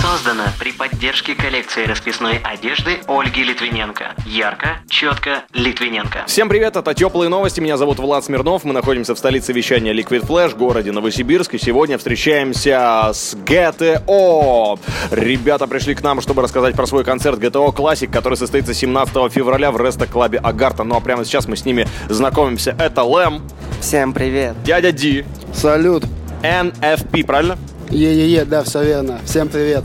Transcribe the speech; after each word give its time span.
Создано 0.00 0.44
при 0.58 0.72
поддержке 0.72 1.34
коллекции 1.34 1.84
расписной 1.84 2.38
одежды 2.42 3.00
Ольги 3.06 3.42
Литвиненко. 3.44 4.14
Ярко, 4.24 4.78
четко, 4.88 5.42
Литвиненко. 5.52 6.24
Всем 6.26 6.48
привет, 6.48 6.76
это 6.76 6.94
Теплые 6.94 7.28
новости, 7.28 7.60
меня 7.60 7.76
зовут 7.76 7.98
Влад 7.98 8.24
Смирнов, 8.24 8.64
мы 8.64 8.72
находимся 8.72 9.14
в 9.14 9.18
столице 9.18 9.52
вещания 9.52 9.92
Liquid 9.92 10.26
Flash, 10.26 10.56
городе 10.56 10.90
Новосибирск, 10.92 11.54
и 11.54 11.58
сегодня 11.58 11.98
встречаемся 11.98 13.10
с 13.12 13.34
GTO. 13.34 14.78
Ребята 15.10 15.66
пришли 15.66 15.94
к 15.94 16.02
нам, 16.02 16.20
чтобы 16.22 16.42
рассказать 16.42 16.74
про 16.74 16.86
свой 16.86 17.04
концерт 17.04 17.38
GTO 17.38 17.74
Classic, 17.74 18.10
который 18.10 18.36
состоится 18.36 18.72
17 18.72 19.30
февраля 19.32 19.70
в 19.70 19.76
Реста-клабе 19.76 20.38
Агарта. 20.38 20.82
Ну 20.82 20.96
а 20.96 21.00
прямо 21.00 21.24
сейчас 21.24 21.46
мы 21.46 21.56
с 21.56 21.64
ними 21.66 21.86
знакомимся. 22.08 22.74
Это 22.78 23.02
Лэм, 23.02 23.42
Всем 23.80 24.12
привет. 24.14 24.62
дядя 24.62 24.92
Ди, 24.92 25.24
Салют. 25.52 26.04
NFP, 26.42 27.26
правильно? 27.26 27.58
Е-е-е, 27.90 28.44
да, 28.44 28.62
все 28.62 28.82
верно. 28.84 29.18
Всем 29.24 29.48
привет. 29.48 29.84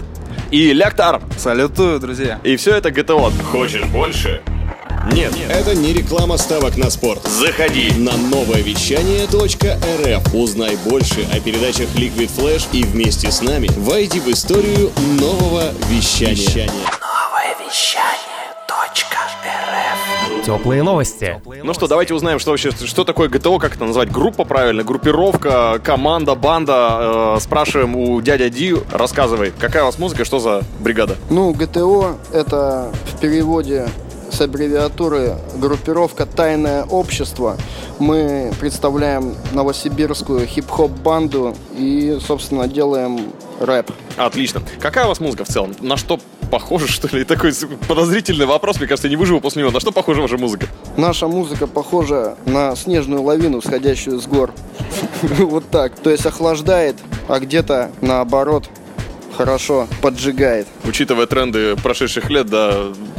И 0.55 0.71
Ляктар. 0.71 1.21
Салютую, 1.37 1.99
друзья. 1.99 2.39
И 2.45 2.55
все 2.55 2.75
это 2.75 2.87
GTO. 2.87 3.29
Хочешь 3.43 3.83
больше? 3.87 4.41
Нет. 5.11 5.33
Это 5.49 5.75
не 5.75 5.91
реклама 5.91 6.37
ставок 6.37 6.77
на 6.77 6.89
спорт. 6.89 7.27
Заходи. 7.27 7.91
На 7.97 8.15
новое 8.15 8.61
вещание 8.61 9.25
.рф 9.25 10.33
узнай 10.33 10.77
больше 10.85 11.27
о 11.33 11.41
передачах 11.41 11.89
Liquid 11.95 12.31
Flash 12.33 12.69
и 12.71 12.83
вместе 12.83 13.31
с 13.31 13.41
нами 13.41 13.67
войди 13.75 14.21
в 14.21 14.29
историю 14.29 14.93
нового 15.19 15.73
вещания. 15.89 16.69
Теплые 20.45 20.83
новости. 20.83 21.41
Ну 21.63 21.73
что, 21.73 21.87
давайте 21.87 22.13
узнаем, 22.13 22.37
что 22.37 22.51
вообще, 22.51 22.69
что 22.69 23.03
такое 23.03 23.29
ГТО, 23.29 23.57
как 23.57 23.75
это 23.77 23.85
назвать, 23.85 24.11
группа 24.11 24.45
правильно, 24.45 24.83
группировка, 24.83 25.81
команда, 25.83 26.35
банда. 26.35 27.35
Э, 27.37 27.39
спрашиваем 27.41 27.95
у 27.95 28.21
дядя 28.21 28.47
Ди, 28.51 28.75
рассказывай, 28.91 29.51
какая 29.57 29.81
у 29.81 29.85
вас 29.87 29.97
музыка, 29.97 30.23
что 30.23 30.37
за 30.37 30.61
бригада? 30.79 31.15
Ну, 31.31 31.51
ГТО— 31.51 32.17
это 32.31 32.91
в 33.11 33.19
переводе 33.19 33.87
с 34.31 34.39
аббревиатуры 34.39 35.35
группировка 35.55 36.27
«Тайное 36.27 36.83
общество». 36.83 37.57
Мы 37.97 38.53
представляем 38.59 39.33
новосибирскую 39.53 40.45
хип-хоп-банду 40.45 41.55
и, 41.75 42.19
собственно, 42.21 42.67
делаем 42.67 43.31
рэп. 43.59 43.91
Отлично. 44.17 44.61
Какая 44.79 45.05
у 45.05 45.07
вас 45.07 45.19
музыка 45.19 45.45
в 45.45 45.47
целом? 45.47 45.73
На 45.79 45.97
что 45.97 46.19
похоже, 46.45 46.87
что 46.87 47.15
ли? 47.15 47.23
Такой 47.23 47.53
подозрительный 47.87 48.45
вопрос, 48.45 48.77
мне 48.77 48.87
кажется, 48.87 49.07
я 49.07 49.11
не 49.11 49.15
выживу 49.15 49.41
после 49.41 49.61
него. 49.61 49.71
На 49.71 49.79
что 49.79 49.91
похожа 49.91 50.21
ваша 50.21 50.37
музыка? 50.37 50.67
Наша 50.97 51.27
музыка 51.27 51.67
похожа 51.67 52.37
на 52.45 52.75
снежную 52.75 53.21
лавину, 53.21 53.61
сходящую 53.61 54.19
с 54.19 54.27
гор. 54.27 54.53
Вот 55.39 55.69
так. 55.69 55.95
То 55.99 56.09
есть 56.09 56.25
охлаждает, 56.25 56.95
а 57.27 57.39
где-то 57.39 57.91
наоборот 58.01 58.69
хорошо 59.35 59.87
поджигает. 60.01 60.67
Учитывая 60.87 61.25
тренды 61.25 61.75
прошедших 61.77 62.29
лет, 62.29 62.47
да, 62.47 62.77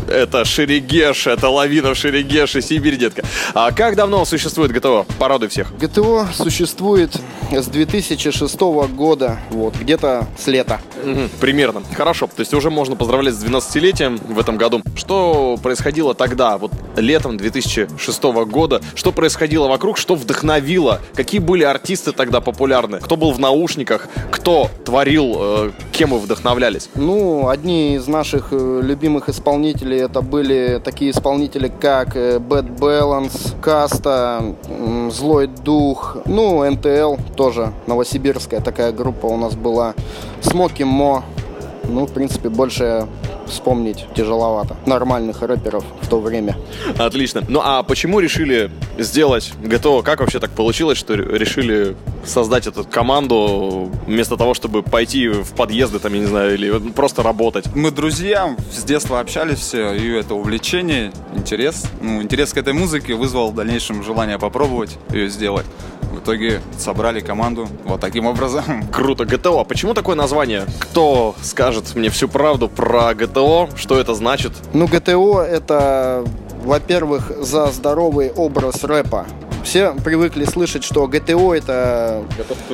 это 0.08 0.44
Шерегеш, 0.44 1.26
это 1.26 1.48
лавина 1.48 1.94
в 1.94 1.96
Шерегеше, 1.96 2.62
Сибирь, 2.62 2.96
детка. 2.96 3.24
А 3.54 3.72
как 3.72 3.96
давно 3.96 4.24
существует 4.24 4.72
ГТО? 4.72 5.06
Порадуй 5.18 5.48
всех. 5.48 5.76
ГТО 5.78 6.28
существует 6.32 7.16
с 7.50 7.66
2006 7.66 8.60
года, 8.60 9.38
вот, 9.50 9.76
где-то 9.76 10.26
с 10.38 10.46
лета. 10.46 10.80
Мгм, 11.04 11.28
примерно. 11.40 11.82
Хорошо. 11.94 12.26
То 12.26 12.40
есть 12.40 12.54
уже 12.54 12.70
можно 12.70 12.96
поздравлять 12.96 13.34
с 13.34 13.44
12-летием 13.44 14.20
в 14.32 14.38
этом 14.38 14.56
году. 14.56 14.82
Что 14.96 15.58
происходило 15.62 16.14
тогда, 16.14 16.58
вот 16.58 16.72
летом 16.96 17.36
2006 17.36 18.22
года? 18.46 18.80
Что 18.94 19.12
происходило 19.12 19.68
вокруг? 19.68 19.98
Что 19.98 20.14
вдохновило? 20.14 21.00
Какие 21.14 21.40
были 21.40 21.64
артисты 21.64 22.12
тогда 22.12 22.40
популярны? 22.40 23.00
Кто 23.00 23.16
был 23.16 23.32
в 23.32 23.38
наушниках? 23.38 24.08
Кто 24.30 24.70
творил? 24.84 25.36
э, 25.38 25.70
кем 25.92 26.10
вы 26.10 26.18
вдохновлялись? 26.18 26.88
Ну, 26.94 27.48
одни 27.56 27.94
из 27.94 28.06
наших 28.06 28.48
э, 28.50 28.80
любимых 28.82 29.30
исполнителей 29.30 30.02
это 30.02 30.20
были 30.20 30.78
такие 30.84 31.10
исполнители, 31.10 31.68
как 31.68 32.14
э, 32.14 32.36
Bad 32.36 32.78
Balance, 32.78 33.54
Каста, 33.62 34.54
Злой 35.10 35.46
Дух, 35.46 36.18
ну, 36.26 36.70
НТЛ 36.70 37.16
тоже, 37.34 37.72
новосибирская 37.86 38.60
такая 38.60 38.92
группа 38.92 39.26
у 39.26 39.38
нас 39.38 39.54
была, 39.54 39.94
Смоки 40.42 40.82
Мо, 40.82 41.24
ну, 41.88 42.06
в 42.06 42.12
принципе, 42.12 42.48
больше 42.48 43.06
вспомнить 43.46 44.06
тяжеловато. 44.14 44.76
Нормальных 44.86 45.42
рэперов 45.42 45.84
в 46.00 46.08
то 46.08 46.20
время. 46.20 46.56
Отлично. 46.98 47.42
Ну 47.48 47.60
а 47.62 47.82
почему 47.82 48.20
решили 48.20 48.70
сделать 48.98 49.52
ГТО? 49.62 50.02
Как 50.02 50.20
вообще 50.20 50.40
так 50.40 50.50
получилось, 50.50 50.98
что 50.98 51.14
решили 51.14 51.96
создать 52.24 52.66
эту 52.66 52.84
команду 52.84 53.90
вместо 54.06 54.36
того, 54.36 54.54
чтобы 54.54 54.82
пойти 54.82 55.28
в 55.28 55.54
подъезды, 55.54 55.98
там, 55.98 56.12
я 56.14 56.20
не 56.20 56.26
знаю, 56.26 56.54
или 56.54 56.90
просто 56.90 57.22
работать? 57.22 57.66
Мы 57.74 57.90
друзья, 57.90 58.56
с 58.72 58.82
детства 58.82 59.20
общались 59.20 59.58
все, 59.58 59.92
и 59.92 60.10
это 60.12 60.34
увлечение, 60.34 61.12
интерес. 61.34 61.86
Ну, 62.00 62.22
интерес 62.22 62.52
к 62.52 62.56
этой 62.56 62.72
музыке 62.72 63.14
вызвал 63.14 63.52
в 63.52 63.54
дальнейшем 63.54 64.02
желание 64.02 64.38
попробовать 64.38 64.98
ее 65.10 65.28
сделать. 65.28 65.66
В 66.26 66.28
итоге 66.28 66.60
собрали 66.76 67.20
команду 67.20 67.68
вот 67.84 68.00
таким 68.00 68.26
образом. 68.26 68.84
Круто, 68.92 69.24
ГТО. 69.24 69.60
А 69.60 69.64
почему 69.64 69.94
такое 69.94 70.16
название? 70.16 70.64
Кто 70.80 71.36
скажет 71.40 71.94
мне 71.94 72.10
всю 72.10 72.26
правду 72.26 72.68
про 72.68 73.14
ГТО? 73.14 73.68
Что 73.76 73.96
это 73.96 74.12
значит? 74.16 74.50
Ну, 74.72 74.88
ГТО 74.88 75.40
это, 75.40 76.24
во-первых, 76.64 77.30
за 77.38 77.68
здоровый 77.68 78.32
образ 78.32 78.82
рэпа. 78.82 79.24
Все 79.66 79.96
привыкли 80.04 80.44
слышать, 80.44 80.84
что 80.84 81.08
ГТО 81.08 81.52
это 81.52 82.24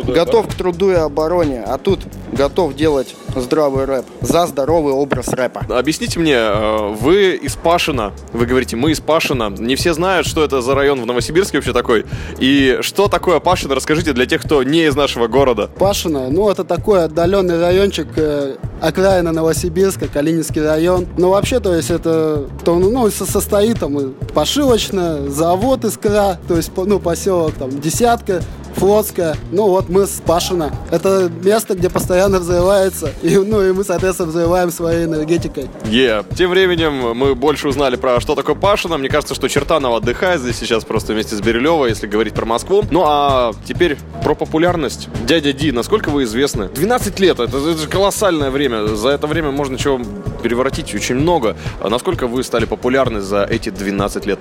готов 0.07 0.47
к 0.47 0.55
труду 0.55 0.91
и 0.91 0.95
обороне, 0.95 1.65
а 1.67 1.79
тут 1.79 2.01
готов 2.33 2.75
делать 2.75 3.17
здравый 3.35 3.87
рэп 3.87 4.05
за 4.21 4.47
здоровый 4.47 4.93
образ 4.93 5.29
рэпа. 5.29 5.65
Объясните 5.71 6.21
мне, 6.21 6.35
э, 6.35 6.95
вы 7.01 7.37
из 7.37 7.57
Пашина, 7.57 8.13
вы 8.35 8.45
говорите, 8.45 8.77
мы 8.77 8.91
из 8.91 9.01
Пашина. 9.01 9.49
Не 9.49 9.75
все 9.75 9.95
знают, 9.95 10.27
что 10.27 10.45
это 10.45 10.61
за 10.61 10.75
район 10.75 11.01
в 11.01 11.07
Новосибирске 11.07 11.57
вообще 11.57 11.73
такой. 11.73 12.05
И 12.39 12.77
что 12.83 13.09
такое 13.09 13.41
Пашина, 13.41 13.75
расскажите 13.75 14.13
для 14.13 14.27
тех, 14.27 14.43
кто 14.43 14.63
не 14.63 14.85
из 14.85 14.95
нашего 14.95 15.29
города. 15.29 15.71
Пашино, 15.79 16.29
ну 16.29 16.51
это 16.51 16.63
такой 16.63 17.05
отдаленный 17.05 17.59
райончик, 17.59 18.09
э, 18.17 18.57
окраина 18.83 19.33
Новосибирска, 19.33 20.09
Калининский 20.09 20.63
район. 20.63 21.07
Но 21.17 21.31
вообще, 21.31 21.61
то 21.61 21.75
есть 21.75 21.91
это, 21.91 22.45
то, 22.65 22.75
ну, 22.79 23.09
со- 23.11 23.25
состоит 23.31 23.79
там 23.79 23.99
и 23.99 24.09
пошивочная, 24.35 25.29
завод 25.31 25.85
Искра, 25.85 26.39
то 26.49 26.57
есть, 26.57 26.73
ну, 26.77 26.99
поселок 26.99 27.53
там 27.55 27.81
Десятка, 27.81 28.43
Флотская. 28.77 29.37
Ну 29.51 29.69
вот 29.69 29.89
мы 29.89 30.07
с 30.07 30.21
Пашино. 30.25 30.75
Это 30.91 31.31
место, 31.43 31.75
где 31.75 31.89
постоянно 31.91 32.39
взрывается, 32.39 33.11
и, 33.23 33.37
ну, 33.37 33.63
и 33.63 33.73
мы, 33.73 33.85
соответственно, 33.85 34.29
взрываем 34.31 34.71
своей 34.71 35.05
энергетикой. 35.05 35.71
Е. 35.87 36.25
Тем 36.37 36.51
временем 36.51 37.17
мы 37.17 37.35
больше 37.35 37.69
узнали 37.69 37.97
про 37.97 38.21
что 38.21 38.35
такое 38.35 38.55
Пашина. 38.55 38.99
Мне 38.99 39.09
кажется, 39.09 39.35
что 39.35 39.49
Чертанова 39.49 39.99
отдыхает 39.99 40.41
здесь 40.41 40.57
сейчас 40.59 40.85
просто 40.85 41.13
вместе 41.13 41.37
с 41.37 41.41
Бирюлева, 41.41 41.87
если 41.87 42.07
говорить 42.07 42.35
про 42.35 42.45
Москву. 42.47 42.83
Ну 42.91 43.03
а 43.07 43.53
теперь 43.67 43.97
про 44.25 44.35
популярность. 44.35 45.09
Дядя 45.27 45.53
Ди, 45.53 45.73
насколько 45.73 46.09
вы 46.11 46.25
известны? 46.25 46.69
12 46.69 47.21
лет, 47.21 47.41
это, 47.41 47.57
это 47.59 47.77
же 47.79 47.89
колоссальное 47.89 48.51
время. 48.51 48.87
За 48.87 49.11
это 49.11 49.27
время 49.27 49.51
можно 49.51 49.79
чего 49.79 50.01
переворотить 50.43 50.95
очень 50.95 51.17
много. 51.17 51.57
А 51.81 51.89
насколько 51.89 52.27
вы 52.27 52.43
стали 52.43 52.65
популярны 52.65 53.21
за 53.21 53.45
эти 53.45 53.71
12 53.71 54.27
лет? 54.27 54.39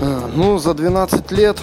Э, 0.00 0.20
Ну, 0.34 0.58
за 0.58 0.74
12 0.74 1.30
лет 1.32 1.58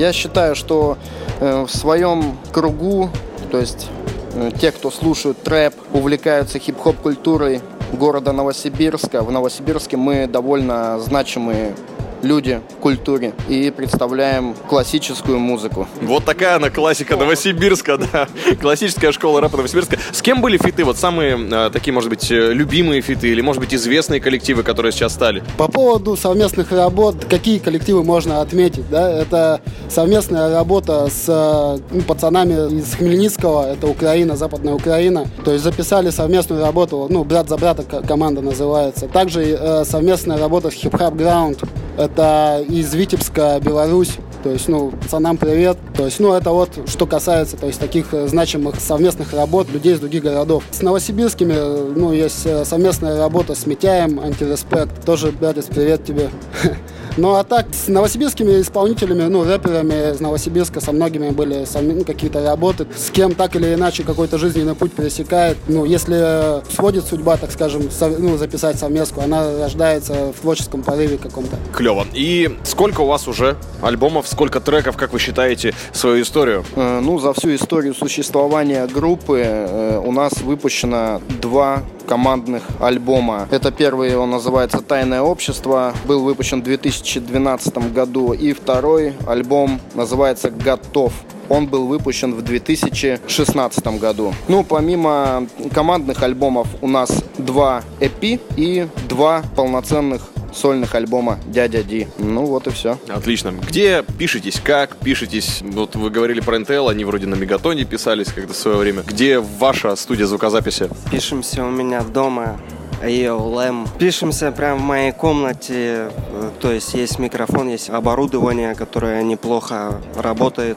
я 0.00 0.14
считаю, 0.14 0.56
что 0.56 0.96
э, 1.40 1.64
в 1.64 1.70
своем 1.70 2.38
кругу, 2.52 3.10
то 3.50 3.58
есть 3.58 3.88
э, 4.32 4.50
те, 4.58 4.72
кто 4.72 4.90
слушают 4.90 5.42
трэп, 5.42 5.74
увлекаются 5.92 6.58
хип-хоп 6.58 6.96
культурой 6.96 7.60
города 7.92 8.32
Новосибирска. 8.32 9.22
В 9.22 9.30
Новосибирске 9.30 9.98
мы 9.98 10.26
довольно 10.26 10.98
значимые 11.00 11.74
люди 12.22 12.60
в 12.70 12.80
культуре 12.80 13.32
и 13.48 13.70
представляем 13.70 14.54
классическую 14.68 15.38
музыку. 15.38 15.86
Вот 16.02 16.24
такая 16.24 16.56
она 16.56 16.70
классика 16.70 17.16
Новосибирска, 17.16 17.98
да. 17.98 18.28
Классическая 18.60 19.12
школа 19.12 19.40
рэпа 19.40 19.56
Новосибирска. 19.56 19.98
С 20.12 20.22
кем 20.22 20.40
были 20.40 20.58
фиты? 20.58 20.84
Вот 20.84 20.96
самые 20.98 21.38
э, 21.38 21.70
такие, 21.72 21.92
может 21.92 22.10
быть, 22.10 22.30
э, 22.30 22.52
любимые 22.52 23.00
фиты 23.00 23.28
или, 23.28 23.40
может 23.40 23.60
быть, 23.60 23.74
известные 23.74 24.20
коллективы, 24.20 24.62
которые 24.62 24.92
сейчас 24.92 25.14
стали? 25.14 25.42
По 25.56 25.68
поводу 25.68 26.16
совместных 26.16 26.72
работ, 26.72 27.24
какие 27.28 27.58
коллективы 27.58 28.02
можно 28.04 28.40
отметить, 28.40 28.88
да, 28.90 29.10
это 29.10 29.60
совместная 29.88 30.52
работа 30.52 31.08
с 31.08 31.24
э, 31.28 31.78
ну, 31.90 32.02
пацанами 32.02 32.78
из 32.80 32.94
Хмельницкого, 32.94 33.72
это 33.72 33.86
Украина, 33.86 34.36
Западная 34.36 34.74
Украина, 34.74 35.26
то 35.44 35.52
есть 35.52 35.64
записали 35.64 36.10
совместную 36.10 36.62
работу, 36.62 37.06
ну, 37.10 37.24
брат 37.24 37.48
за 37.48 37.56
брата 37.56 37.82
ко- 37.82 38.02
команда 38.02 38.40
называется. 38.42 39.08
Также 39.08 39.42
э, 39.42 39.84
совместная 39.84 40.38
работа 40.38 40.70
с 40.70 40.74
Hip 40.74 40.92
Hop 40.92 41.16
Ground, 41.16 41.66
это 41.96 42.64
из 42.68 42.92
Витебска, 42.94 43.60
Беларусь, 43.62 44.16
То 44.42 44.50
есть, 44.50 44.68
ну, 44.68 44.90
пацанам 44.90 45.36
привет. 45.36 45.76
То 45.94 46.06
есть, 46.06 46.18
ну, 46.18 46.32
это 46.32 46.50
вот 46.50 46.70
что 46.88 47.06
касается, 47.06 47.56
то 47.56 47.66
есть, 47.66 47.78
таких 47.78 48.14
э, 48.14 48.26
значимых 48.26 48.80
совместных 48.80 49.34
работ 49.34 49.70
людей 49.70 49.94
из 49.94 50.00
других 50.00 50.22
городов. 50.22 50.64
С 50.70 50.80
новосибирскими, 50.80 51.54
э, 51.54 51.92
ну, 51.94 52.12
есть 52.12 52.46
э, 52.46 52.64
совместная 52.64 53.18
работа 53.18 53.54
с 53.54 53.66
Митяем, 53.66 54.18
антиреспект. 54.18 55.04
Тоже, 55.04 55.30
братец, 55.32 55.66
привет 55.66 56.04
тебе. 56.04 56.30
Ну, 57.16 57.34
а 57.34 57.44
так, 57.44 57.66
с 57.72 57.88
новосибирскими 57.88 58.60
исполнителями, 58.60 59.22
ну, 59.28 59.44
рэперами 59.44 60.12
из 60.12 60.20
Новосибирска 60.20 60.80
со 60.80 60.92
многими 60.92 61.30
были 61.30 61.64
ну, 61.80 62.04
какие-то 62.04 62.44
работы. 62.44 62.86
С 62.96 63.10
кем 63.10 63.34
так 63.34 63.56
или 63.56 63.74
иначе 63.74 64.02
какой-то 64.02 64.38
жизненный 64.38 64.74
путь 64.74 64.92
пересекает. 64.92 65.56
Ну, 65.68 65.84
если 65.84 66.62
сводит 66.72 67.04
судьба, 67.06 67.36
так 67.36 67.50
скажем, 67.52 67.90
со- 67.90 68.08
ну, 68.08 68.36
записать 68.36 68.78
совместку, 68.78 69.20
она 69.20 69.58
рождается 69.58 70.32
в 70.36 70.40
творческом 70.40 70.82
порыве 70.82 71.18
каком-то. 71.18 71.56
Клево. 71.72 72.06
И 72.12 72.56
сколько 72.64 73.00
у 73.02 73.06
вас 73.06 73.28
уже 73.28 73.56
альбомов, 73.82 74.26
сколько 74.28 74.60
треков, 74.60 74.96
как 74.96 75.12
вы 75.12 75.18
считаете, 75.18 75.74
свою 75.92 76.22
историю? 76.22 76.64
Э, 76.76 77.00
Ну, 77.00 77.18
за 77.18 77.32
всю 77.32 77.54
историю 77.54 77.94
существования 77.94 78.86
группы 78.86 79.40
э, 79.44 79.98
у 80.04 80.12
нас 80.12 80.32
выпущено 80.42 81.20
два 81.40 81.82
командных 82.10 82.64
альбома. 82.80 83.46
Это 83.52 83.70
первый, 83.70 84.16
он 84.16 84.30
называется 84.30 84.80
«Тайное 84.80 85.22
общество», 85.22 85.94
был 86.06 86.24
выпущен 86.24 86.60
в 86.60 86.64
2012 86.64 87.92
году. 87.92 88.32
И 88.32 88.52
второй 88.52 89.14
альбом 89.28 89.80
называется 89.94 90.50
«Готов». 90.50 91.12
Он 91.48 91.68
был 91.68 91.86
выпущен 91.86 92.34
в 92.34 92.42
2016 92.42 93.86
году. 94.00 94.34
Ну, 94.48 94.64
помимо 94.64 95.46
командных 95.72 96.24
альбомов 96.24 96.66
у 96.80 96.88
нас 96.88 97.22
два 97.38 97.82
EP 98.00 98.40
и 98.56 98.88
два 99.08 99.42
полноценных 99.54 100.30
сольных 100.52 100.94
альбома 100.94 101.38
«Дядя 101.46 101.82
Ди». 101.82 102.08
Ну, 102.18 102.44
вот 102.46 102.66
и 102.66 102.70
все. 102.70 102.98
Отлично. 103.08 103.52
Где 103.52 104.04
пишетесь, 104.18 104.60
как 104.62 104.96
пишетесь? 104.96 105.60
Вот 105.62 105.96
вы 105.96 106.10
говорили 106.10 106.40
про 106.40 106.58
НТЛ, 106.58 106.88
они 106.88 107.04
вроде 107.04 107.26
на 107.26 107.34
Мегатоне 107.34 107.84
писались 107.84 108.32
когда 108.32 108.52
в 108.52 108.56
свое 108.56 108.76
время. 108.76 109.02
Где 109.02 109.38
ваша 109.38 109.94
студия 109.96 110.26
звукозаписи? 110.26 110.88
Пишемся 111.10 111.64
у 111.64 111.70
меня 111.70 112.02
дома. 112.02 112.60
Йоу, 113.06 113.48
Лэм. 113.54 113.88
Пишемся 113.98 114.52
прямо 114.52 114.78
в 114.78 114.82
моей 114.82 115.12
комнате. 115.12 116.10
Э, 116.32 116.50
То 116.60 116.70
есть 116.70 116.92
есть 116.92 117.18
микрофон, 117.18 117.68
есть 117.68 117.88
оборудование, 117.88 118.74
которое 118.74 119.22
неплохо 119.22 120.00
работает. 120.16 120.76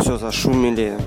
Все 0.00 0.16
зашумели. 0.16 0.98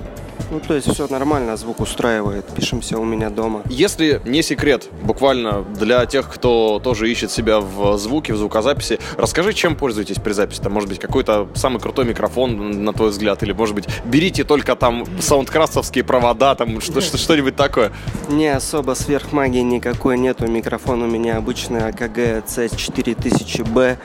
Ну, 0.50 0.60
то 0.60 0.74
есть 0.74 0.92
все 0.92 1.06
нормально, 1.08 1.56
звук 1.56 1.80
устраивает. 1.80 2.46
Пишемся 2.46 2.98
у 2.98 3.04
меня 3.04 3.30
дома. 3.30 3.62
Если 3.68 4.20
не 4.24 4.42
секрет, 4.42 4.88
буквально 5.02 5.62
для 5.62 6.04
тех, 6.06 6.32
кто 6.32 6.80
тоже 6.82 7.10
ищет 7.10 7.30
себя 7.30 7.60
в 7.60 7.96
звуке, 7.98 8.32
в 8.34 8.36
звукозаписи, 8.36 8.98
расскажи, 9.16 9.52
чем 9.52 9.74
пользуетесь 9.76 10.16
при 10.18 10.32
записи. 10.32 10.60
Там, 10.60 10.72
может 10.72 10.88
быть, 10.88 10.98
какой-то 10.98 11.48
самый 11.54 11.80
крутой 11.80 12.04
микрофон, 12.04 12.84
на 12.84 12.92
твой 12.92 13.10
взгляд, 13.10 13.42
или, 13.42 13.52
может 13.52 13.74
быть, 13.74 13.86
берите 14.04 14.44
только 14.44 14.76
там 14.76 15.04
саундкрасовские 15.20 16.04
провода, 16.04 16.54
там 16.54 16.80
что- 16.80 17.00
что- 17.00 17.18
что-нибудь 17.18 17.56
такое. 17.56 17.92
Не 18.28 18.48
особо 18.48 18.94
сверхмагии 18.94 19.60
никакой 19.60 20.18
нету. 20.18 20.46
Микрофон 20.46 21.02
у 21.02 21.06
меня 21.06 21.36
обычный 21.38 21.86
АКГ 21.88 22.44
C4000B. 22.46 23.96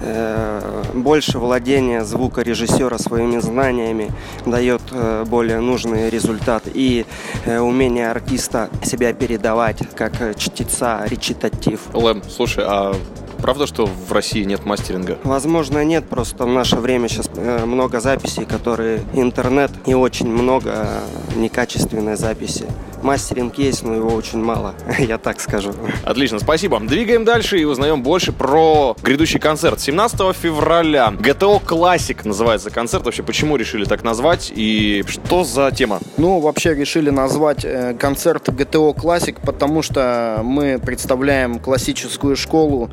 Э, 0.00 0.82
Больше 0.94 1.38
владения 1.38 2.04
звукорежиссера 2.04 2.98
своими 2.98 3.38
знаниями 3.38 4.10
дает 4.44 4.82
э, 4.92 5.24
более 5.26 5.60
нужный 5.60 6.10
результат. 6.10 6.64
И 6.72 7.06
э, 7.44 7.58
умение 7.58 8.10
артиста 8.10 8.70
себя 8.82 9.12
передавать 9.12 9.78
как 9.94 10.36
чтеца, 10.36 11.04
речитатив. 11.06 11.80
Лэм, 11.92 12.22
слушай, 12.28 12.64
а 12.66 12.94
правда, 13.40 13.66
что 13.66 13.86
в 13.86 14.12
России 14.12 14.44
нет 14.44 14.64
мастеринга? 14.64 15.18
Возможно, 15.24 15.84
нет, 15.84 16.08
просто 16.08 16.44
в 16.44 16.48
наше 16.48 16.76
время 16.76 17.08
сейчас 17.08 17.30
много 17.64 18.00
записей, 18.00 18.44
которые 18.44 19.02
интернет 19.14 19.70
и 19.86 19.94
очень 19.94 20.28
много 20.28 20.86
некачественной 21.34 22.16
записи. 22.16 22.66
Мастеринг 23.06 23.56
есть, 23.56 23.84
но 23.84 23.94
его 23.94 24.08
очень 24.08 24.42
мало, 24.42 24.74
я 24.98 25.16
так 25.16 25.40
скажу. 25.40 25.72
Отлично, 26.04 26.40
спасибо. 26.40 26.80
Двигаем 26.80 27.24
дальше 27.24 27.56
и 27.56 27.64
узнаем 27.64 28.02
больше 28.02 28.32
про 28.32 28.96
грядущий 29.00 29.38
концерт. 29.38 29.78
17 29.80 30.36
февраля. 30.36 31.12
ГТО 31.12 31.60
Классик 31.60 32.24
называется 32.24 32.70
концерт. 32.70 33.04
Вообще, 33.04 33.22
почему 33.22 33.54
решили 33.56 33.84
так 33.84 34.02
назвать 34.02 34.52
и 34.54 35.04
что 35.06 35.44
за 35.44 35.70
тема? 35.70 36.00
Ну, 36.16 36.40
вообще 36.40 36.74
решили 36.74 37.10
назвать 37.10 37.64
э, 37.64 37.94
концерт 37.94 38.52
ГТО 38.52 38.92
Классик, 38.92 39.40
потому 39.40 39.82
что 39.82 40.40
мы 40.42 40.80
представляем 40.84 41.60
классическую 41.60 42.34
школу 42.34 42.90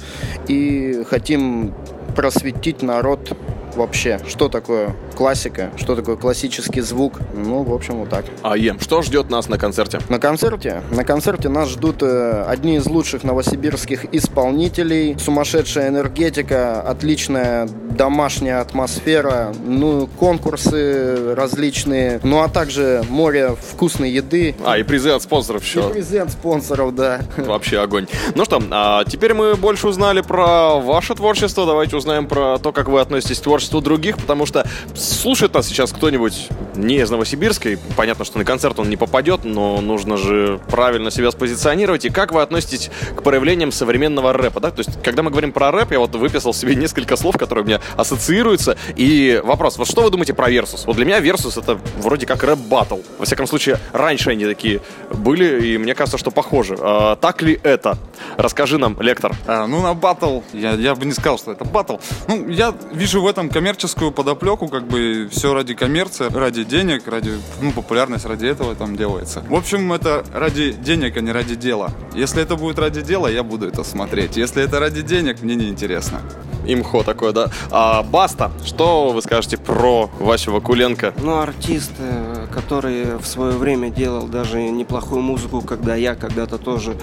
и 0.48 1.04
хотим 1.10 1.74
просветить 2.16 2.84
народ 2.84 3.36
вообще, 3.76 4.20
что 4.28 4.50
такое 4.50 4.96
классика, 5.14 5.72
что 5.78 5.96
такое 5.96 6.16
классический 6.16 6.82
звук. 6.82 7.20
Ну, 7.34 7.64
в 7.64 7.74
общем, 7.74 7.96
вот 8.00 8.10
так. 8.10 8.26
А 8.42 8.58
Ем, 8.58 8.80
что 8.80 9.02
ждет 9.02 9.30
нас 9.30 9.48
на 9.50 9.58
концерте? 9.58 10.00
На 10.10 10.20
концерте? 10.20 10.82
На 10.92 11.04
концерте 11.04 11.50
нас 11.50 11.70
ждут 11.70 12.02
э, 12.02 12.46
одни 12.48 12.76
из 12.78 12.86
лучших 12.86 13.24
новосибирских 13.24 14.06
исполнителей, 14.14 15.18
сумасшедшая 15.20 15.90
энергетика, 15.90 16.82
отличная 16.82 17.68
домашняя 17.68 18.60
атмосфера, 18.60 19.54
ну, 19.66 20.08
конкурсы 20.20 21.36
различные, 21.36 22.20
ну, 22.24 22.42
а 22.42 22.48
также 22.50 23.04
море 23.10 23.56
вкусной 23.72 24.12
еды. 24.12 24.56
А, 24.66 24.78
и 24.78 24.84
призы 24.84 25.10
от 25.12 25.22
спонсоров 25.22 25.64
И 25.64 25.66
еще. 25.66 25.90
презент 25.90 26.32
спонсоров, 26.32 26.96
да. 26.96 27.22
Вообще 27.38 27.80
огонь. 27.80 28.08
Ну 28.36 28.46
что, 28.46 28.62
а 28.72 29.04
теперь 29.06 29.34
мы 29.34 29.56
больше 29.56 29.88
узнали 29.88 30.22
про 30.22 30.76
ваше 30.80 31.16
творчество. 31.16 31.66
Давайте 31.66 31.96
узнаем 31.96 32.28
про 32.28 32.58
то, 32.58 32.72
как 32.72 32.88
вы 32.90 33.00
относитесь 33.00 33.40
к 33.40 33.44
творчеству 33.44 33.82
других, 33.82 34.18
потому 34.18 34.46
что 34.46 34.68
слушает 35.04 35.54
нас 35.54 35.68
сейчас 35.68 35.92
кто-нибудь 35.92 36.50
не 36.76 36.98
из 36.98 37.10
Новосибирска. 37.10 37.70
и 37.70 37.78
Понятно, 37.96 38.26
что 38.26 38.38
на 38.38 38.46
концерт 38.46 38.80
он 38.80 38.90
не 38.90 38.98
попадет, 38.98 39.44
но 39.44 39.82
нужно 39.82 40.18
же 40.18 40.60
правильно 40.70 41.12
себя 41.12 41.32
спозиционировать. 41.32 42.06
И 42.06 42.10
как 42.10 42.32
вы 42.32 42.42
относитесь 42.42 42.90
к 43.16 43.22
проявлениям 43.22 43.72
современного 43.72 44.34
рэпа? 44.34 44.60
Да? 44.60 44.72
То 44.72 44.80
есть, 44.80 45.02
когда 45.04 45.24
мы 45.24 45.32
говорим 45.32 45.52
про 45.52 45.72
рэп, 45.72 45.92
я 45.92 46.00
вот 46.00 46.16
выписал 46.16 46.54
себе 46.54 46.76
несколько 46.76 47.16
слов, 47.16 47.38
которые 47.38 47.64
у 47.64 47.68
меня 47.68 47.82
ассоциируются. 47.96 48.78
И 48.96 49.42
вопрос, 49.44 49.78
вот 49.78 49.88
что 49.88 50.02
вы 50.02 50.10
думаете 50.10 50.34
про 50.34 50.50
Versus? 50.52 50.84
Вот 50.86 50.96
для 50.96 51.06
меня 51.06 51.20
Versus 51.20 51.60
это 51.60 51.80
вроде 51.98 52.26
как 52.26 52.44
рэп-баттл. 52.44 53.00
Во 53.20 53.26
всяком 53.26 53.48
случае, 53.48 53.80
раньше 53.92 54.32
они 54.32 54.46
такие 54.46 54.82
были, 55.12 55.68
и 55.68 55.78
мне 55.78 55.96
кажется, 55.96 56.18
что 56.18 56.32
похожи. 56.32 56.78
А, 56.80 57.16
так 57.16 57.42
ли 57.42 57.60
это? 57.64 57.98
Расскажи 58.38 58.78
нам, 58.78 59.00
лектор. 59.02 59.36
А, 59.48 59.68
ну, 59.68 59.82
на 59.82 59.94
батл, 59.94 60.42
я, 60.54 60.72
я 60.72 60.96
бы 60.96 61.06
не 61.06 61.14
сказал, 61.14 61.38
что 61.38 61.52
это 61.52 61.66
батл. 61.66 61.98
Ну, 62.28 62.50
я 62.50 62.74
вижу 62.92 63.22
в 63.22 63.28
этом 63.28 63.50
коммерческую 63.50 64.12
подоплеку, 64.12 64.68
как 64.68 64.88
бы 64.88 64.93
все 65.32 65.54
ради 65.54 65.74
коммерции, 65.74 66.30
ради 66.34 66.64
денег, 66.64 67.08
ради, 67.08 67.32
ну, 67.62 67.72
популярность 67.72 68.26
ради 68.26 68.46
этого 68.46 68.76
там 68.76 68.96
делается. 68.96 69.44
В 69.48 69.56
общем, 69.56 69.92
это 69.94 70.24
ради 70.34 70.74
денег, 70.74 71.18
а 71.18 71.22
не 71.22 71.32
ради 71.32 71.56
дела. 71.56 71.92
Если 72.14 72.42
это 72.42 72.56
будет 72.56 72.80
ради 72.80 73.02
дела, 73.02 73.28
я 73.28 73.44
буду 73.44 73.68
это 73.68 73.84
смотреть. 73.84 74.38
Если 74.38 74.64
это 74.64 74.80
ради 74.80 75.02
денег, 75.02 75.42
мне 75.42 75.56
не 75.56 75.70
интересно. 75.70 76.22
Имхо 76.66 77.04
такое, 77.04 77.34
да. 77.34 77.50
А, 77.72 78.04
Баста, 78.04 78.52
что 78.66 79.12
вы 79.12 79.22
скажете 79.22 79.58
про 79.58 80.10
Васю 80.20 80.54
Вакуленко? 80.54 81.14
Ну, 81.22 81.40
артист, 81.40 81.92
э, 82.00 82.48
который 82.54 83.18
в 83.18 83.26
свое 83.26 83.52
время 83.52 83.90
делал 83.90 84.28
даже 84.28 84.64
неплохую 84.64 85.22
музыку, 85.22 85.62
когда 85.62 85.96
я 85.96 86.16
когда-то 86.16 86.58
тоже 86.58 86.96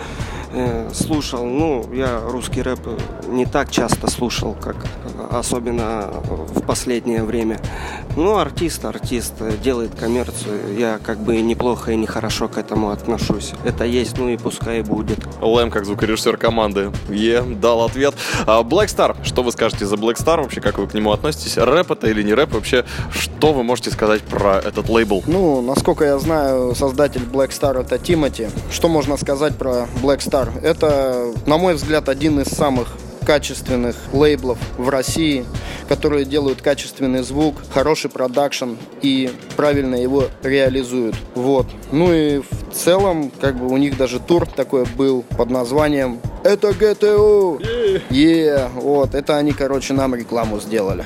э, 0.53 0.89
слушал. 0.95 1.45
Ну, 1.45 1.85
я 1.93 2.21
русский 2.21 2.63
рэп 2.63 2.81
не 3.29 3.45
так 3.45 3.71
часто 3.71 4.11
слушал, 4.11 4.55
как 4.55 4.77
особенно 5.31 6.11
в 6.29 6.63
последнее 6.63 7.23
время. 7.23 7.61
Ну, 8.17 8.37
артист, 8.37 8.85
артист 8.85 9.35
делает 9.63 9.95
коммерцию. 9.95 10.77
Я 10.77 10.99
как 10.99 11.19
бы 11.19 11.41
неплохо 11.41 11.93
и 11.93 11.97
нехорошо 11.97 12.49
к 12.49 12.59
этому 12.59 12.91
отношусь. 12.91 13.53
Это 13.65 13.85
есть, 13.85 14.19
ну 14.19 14.29
и 14.29 14.37
пускай 14.37 14.83
будет. 14.83 15.19
Лэм, 15.41 15.71
как 15.71 15.85
звукорежиссер 15.85 16.37
команды, 16.37 16.91
Е, 17.09 17.43
дал 17.43 17.83
ответ. 17.83 18.15
А, 18.47 18.63
Black 18.63 18.87
Star, 18.87 19.17
что 19.25 19.43
вы 19.43 19.53
скажете 19.53 19.87
за 19.87 19.97
Black 19.97 20.17
Star? 20.17 20.43
Вообще, 20.43 20.61
как 20.61 20.79
вы 20.79 20.87
к 20.87 20.95
нему 20.95 21.13
относитесь? 21.13 21.57
Рэп 21.57 21.93
это 21.93 22.09
или 22.09 22.23
не 22.23 22.35
рэп? 22.35 22.53
Вообще, 22.55 22.85
что 23.13 23.53
вы 23.53 23.63
можете 23.63 23.91
сказать 23.91 24.23
про 24.23 24.59
этот 24.59 24.89
лейбл? 24.89 25.23
Ну, 25.27 25.61
насколько 25.63 26.05
я 26.05 26.19
знаю, 26.19 26.75
создатель 26.75 27.23
Black 27.23 27.51
Star 27.51 27.81
это 27.81 27.99
Тимати. 27.99 28.49
Что 28.71 28.89
можно 28.89 29.17
сказать 29.17 29.57
про 29.57 29.87
Black 30.03 30.19
Star? 30.19 30.49
Это, 30.63 31.33
на 31.47 31.59
мой 31.59 31.75
взгляд, 31.75 32.09
один 32.09 32.41
из 32.41 32.49
самых 32.49 32.89
качественных 33.25 33.97
лейблов 34.13 34.59
в 34.77 34.89
России, 34.89 35.45
которые 35.89 36.25
делают 36.25 36.63
качественный 36.63 37.23
звук, 37.23 37.57
хороший 37.73 38.11
продакшн 38.11 38.75
и 39.03 39.31
правильно 39.57 39.97
его 39.97 40.25
реализуют. 40.43 41.17
Вот. 41.35 41.67
Ну 41.93 42.13
и 42.13 42.39
в 42.39 42.73
целом, 42.73 43.31
как 43.41 43.57
бы 43.57 43.67
у 43.67 43.77
них 43.77 43.97
даже 43.97 44.21
тур 44.21 44.47
такой 44.47 44.85
был 44.85 45.23
под 45.23 45.51
названием 45.51 46.21
«Это 46.45 46.73
ГТО!» 46.73 47.61
Е, 48.11 48.69
вот, 48.77 49.15
это 49.15 49.37
они, 49.37 49.53
короче, 49.53 49.93
нам 49.93 50.15
рекламу 50.15 50.61
сделали. 50.61 51.05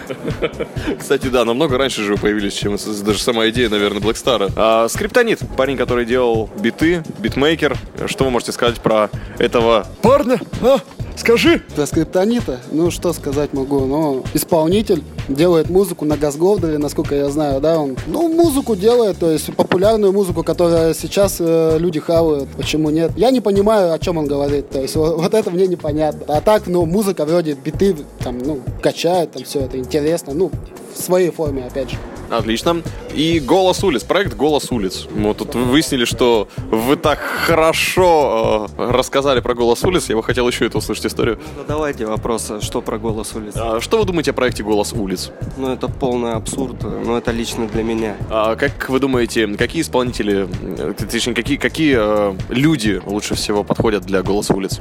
Кстати, 0.99 1.29
да, 1.29 1.45
намного 1.45 1.79
раньше 1.79 2.03
же 2.03 2.13
вы 2.13 2.19
появились, 2.19 2.53
чем 2.53 2.77
даже 3.05 3.19
сама 3.19 3.49
идея, 3.49 3.69
наверное, 3.69 4.01
Black 4.01 4.15
Star. 4.15 4.53
А, 4.57 4.89
Скриптонит, 4.89 5.41
парень, 5.57 5.77
который 5.77 6.05
делал 6.05 6.51
биты, 6.59 7.03
битмейкер. 7.19 7.77
Что 8.07 8.25
вы 8.25 8.31
можете 8.31 8.53
сказать 8.53 8.81
про 8.81 9.11
этого 9.39 9.87
парня? 10.03 10.39
А? 10.63 10.79
Скажи! 11.17 11.63
Про 11.75 11.87
скриптонита, 11.87 12.61
ну 12.73 12.91
что 12.91 13.13
сказать 13.13 13.53
могу, 13.53 13.81
но 13.81 14.23
исполнитель 14.35 15.03
делает 15.29 15.71
музыку 15.71 16.05
на 16.05 16.17
Газголдере, 16.17 16.79
насколько 16.79 17.15
я 17.15 17.31
знаю, 17.31 17.61
да, 17.61 17.79
он, 17.79 17.97
ну, 18.07 18.29
музыку 18.29 18.77
делает, 18.77 19.19
то 19.19 19.31
есть 19.31 19.55
популярную 19.55 20.13
музыку, 20.13 20.43
которая 20.43 20.93
сейчас 20.93 21.37
э, 21.39 21.79
люди 21.79 22.01
хавают, 22.01 22.49
почему 22.51 22.91
нет. 22.91 23.13
Я 23.17 23.31
не 23.31 23.41
понимаю, 23.41 23.93
о 23.93 23.99
чем 23.99 24.19
он 24.19 24.27
говорит, 24.27 24.71
то 24.71 24.81
есть 24.81 24.97
вот, 24.97 25.17
вот 25.21 25.35
это 25.35 25.51
мне 25.51 25.67
непонятно. 25.67 26.37
А 26.37 26.41
так, 26.41 26.67
ну, 26.67 26.85
музыка 26.85 27.25
вроде 27.25 27.55
биты, 27.55 27.97
там, 28.19 28.39
ну, 28.39 28.61
качает, 28.83 29.33
там 29.33 29.45
все 29.45 29.61
это 29.61 29.79
интересно, 29.79 30.35
ну, 30.35 30.51
в 30.95 31.01
своей 31.01 31.31
форме, 31.31 31.65
опять 31.65 31.91
же. 31.91 31.97
Отлично. 32.39 32.83
И 33.15 33.39
«Голос 33.39 33.85
улиц», 33.85 34.03
проект 34.03 34.35
«Голос 34.35 34.73
улиц». 34.73 35.07
Мы 35.15 35.35
тут 35.35 35.55
выяснили, 35.55 36.05
что 36.05 36.49
вы 36.71 36.97
так 36.97 37.21
хорошо 37.21 38.69
э, 38.77 38.91
рассказали 38.91 39.41
про 39.41 39.55
«Голос 39.55 39.85
улиц», 39.85 40.09
я 40.09 40.17
бы 40.17 40.23
хотел 40.23 40.49
еще 40.49 40.67
это 40.67 40.79
услышать 40.79 41.07
историю. 41.07 41.39
Ну, 41.57 41.63
давайте 41.67 42.07
вопрос, 42.07 42.51
что 42.61 42.81
про 42.81 42.99
«Голос 42.99 43.35
улиц». 43.35 43.55
А 43.57 43.81
что 43.81 43.99
вы 43.99 44.05
думаете 44.05 44.33
о 44.33 44.35
проекте 44.35 44.65
«Голос 44.65 44.93
улиц»? 44.93 45.31
Ну, 45.57 45.73
это 45.73 45.87
полный 45.89 46.33
абсурд, 46.33 46.83
но 46.83 47.17
это 47.19 47.31
лично 47.31 47.69
для 47.69 47.85
меня. 47.85 48.17
А 48.31 48.57
как 48.57 48.89
вы 48.89 48.99
думаете, 48.99 49.47
какие 49.47 49.83
исполнители, 49.83 50.49
э, 50.79 50.95
точнее, 50.95 51.35
какие, 51.35 51.57
какие 51.57 51.97
э, 51.99 52.35
люди 52.49 53.01
лучше 53.07 53.35
всего 53.37 53.63
подходят 53.63 54.05
для 54.05 54.23
«Голоса 54.23 54.55
улиц»? 54.55 54.81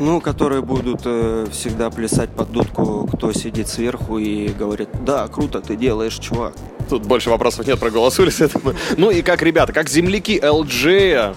Ну, 0.00 0.20
которые 0.20 0.62
будут 0.62 1.00
э, 1.04 1.46
всегда 1.50 1.90
плясать 1.90 2.30
под 2.30 2.52
дудку, 2.52 3.08
кто 3.12 3.32
сидит 3.32 3.68
сверху 3.68 4.18
и 4.18 4.48
говорит, 4.48 4.88
да, 5.04 5.26
круто 5.28 5.60
ты 5.60 5.76
делаешь, 5.76 6.14
чувак. 6.18 6.54
Тут 6.88 7.04
больше 7.04 7.30
вопросов 7.30 7.66
нет 7.66 7.78
про 7.78 7.90
голос 7.90 8.18
улиц. 8.18 8.40
Это 8.40 8.60
мы. 8.62 8.74
Ну 8.96 9.10
и 9.10 9.22
как, 9.22 9.42
ребята, 9.42 9.72
как 9.72 9.88
земляки 9.88 10.38
LJ, 10.38 11.34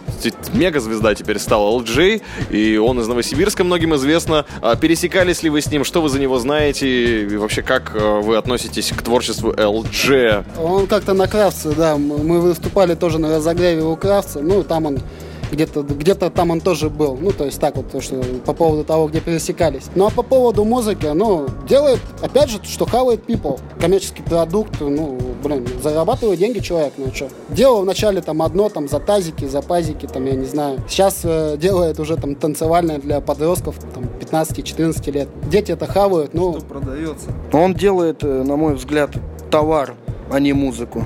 мега-звезда 0.54 1.16
теперь 1.16 1.40
стала 1.40 1.78
LJ, 1.80 2.22
и 2.50 2.78
он 2.78 3.00
из 3.00 3.08
Новосибирска 3.08 3.64
многим 3.64 3.96
известно. 3.96 4.46
А 4.62 4.76
пересекались 4.76 5.44
ли 5.44 5.50
вы 5.50 5.62
с 5.62 5.72
ним, 5.72 5.84
что 5.84 6.02
вы 6.02 6.10
за 6.10 6.20
него 6.20 6.40
знаете, 6.40 7.24
и 7.24 7.38
вообще 7.38 7.64
как 7.64 7.96
э, 7.96 8.22
вы 8.22 8.38
относитесь 8.38 8.92
к 8.92 9.02
творчеству 9.02 9.52
LJ? 9.52 10.46
Он 10.60 10.88
как-то 10.88 11.14
на 11.14 11.28
Кравце, 11.28 11.74
да, 11.76 11.98
мы 11.98 12.40
выступали 12.42 12.96
тоже 12.96 13.18
на 13.18 13.36
разогреве 13.36 13.84
у 13.84 13.96
Кравца, 13.96 14.40
ну 14.42 14.64
там 14.64 14.86
он 14.86 15.00
где-то 15.52 15.84
где 15.84 16.16
там 16.16 16.52
он 16.52 16.62
тоже 16.62 16.90
был. 16.90 17.18
Ну, 17.20 17.32
то 17.32 17.46
есть 17.46 17.60
так 17.60 17.76
вот, 17.76 17.90
то, 17.92 18.02
что 18.02 18.22
по 18.46 18.54
поводу 18.54 18.84
того, 18.84 19.08
где 19.08 19.20
пересекались. 19.20 19.86
Ну, 19.96 20.08
а 20.08 20.10
по 20.10 20.24
поводу 20.24 20.64
музыки, 20.64 21.08
ну, 21.14 21.48
делает, 21.68 22.00
опять 22.22 22.50
же, 22.50 22.60
что 22.64 22.86
хавает 22.86 23.26
people. 23.28 23.60
Коммерческий 23.80 24.24
продукт, 24.24 24.80
ну, 24.80 25.20
блин, 25.44 25.68
зарабатывает 25.82 26.40
деньги 26.40 26.60
человек, 26.60 26.94
ну, 26.98 27.14
что. 27.14 27.30
Делал 27.50 27.82
вначале 27.82 28.22
там 28.22 28.42
одно, 28.42 28.70
там, 28.70 28.88
за 28.88 29.00
тазики, 29.00 29.46
за 29.46 29.62
пазики, 29.62 30.06
там, 30.06 30.26
я 30.26 30.34
не 30.34 30.46
знаю. 30.46 30.80
Сейчас 30.88 31.22
э, 31.24 31.58
делает 31.58 32.00
уже 32.00 32.16
там 32.16 32.36
танцевальное 32.36 33.00
для 33.00 33.22
подростков, 33.22 33.76
там, 33.94 34.06
15-14 34.20 35.12
лет. 35.12 35.30
Дети 35.50 35.72
это 35.72 35.86
хавают, 35.86 36.34
ну... 36.34 36.54
Что 36.54 36.66
продается? 36.66 37.30
Он 37.52 37.74
делает, 37.74 38.24
э, 38.24 38.44
на 38.44 38.56
мой 38.56 38.76
взгляд, 38.76 39.12
товар, 39.50 39.96
а 40.32 40.40
не 40.40 40.54
музыку. 40.54 41.04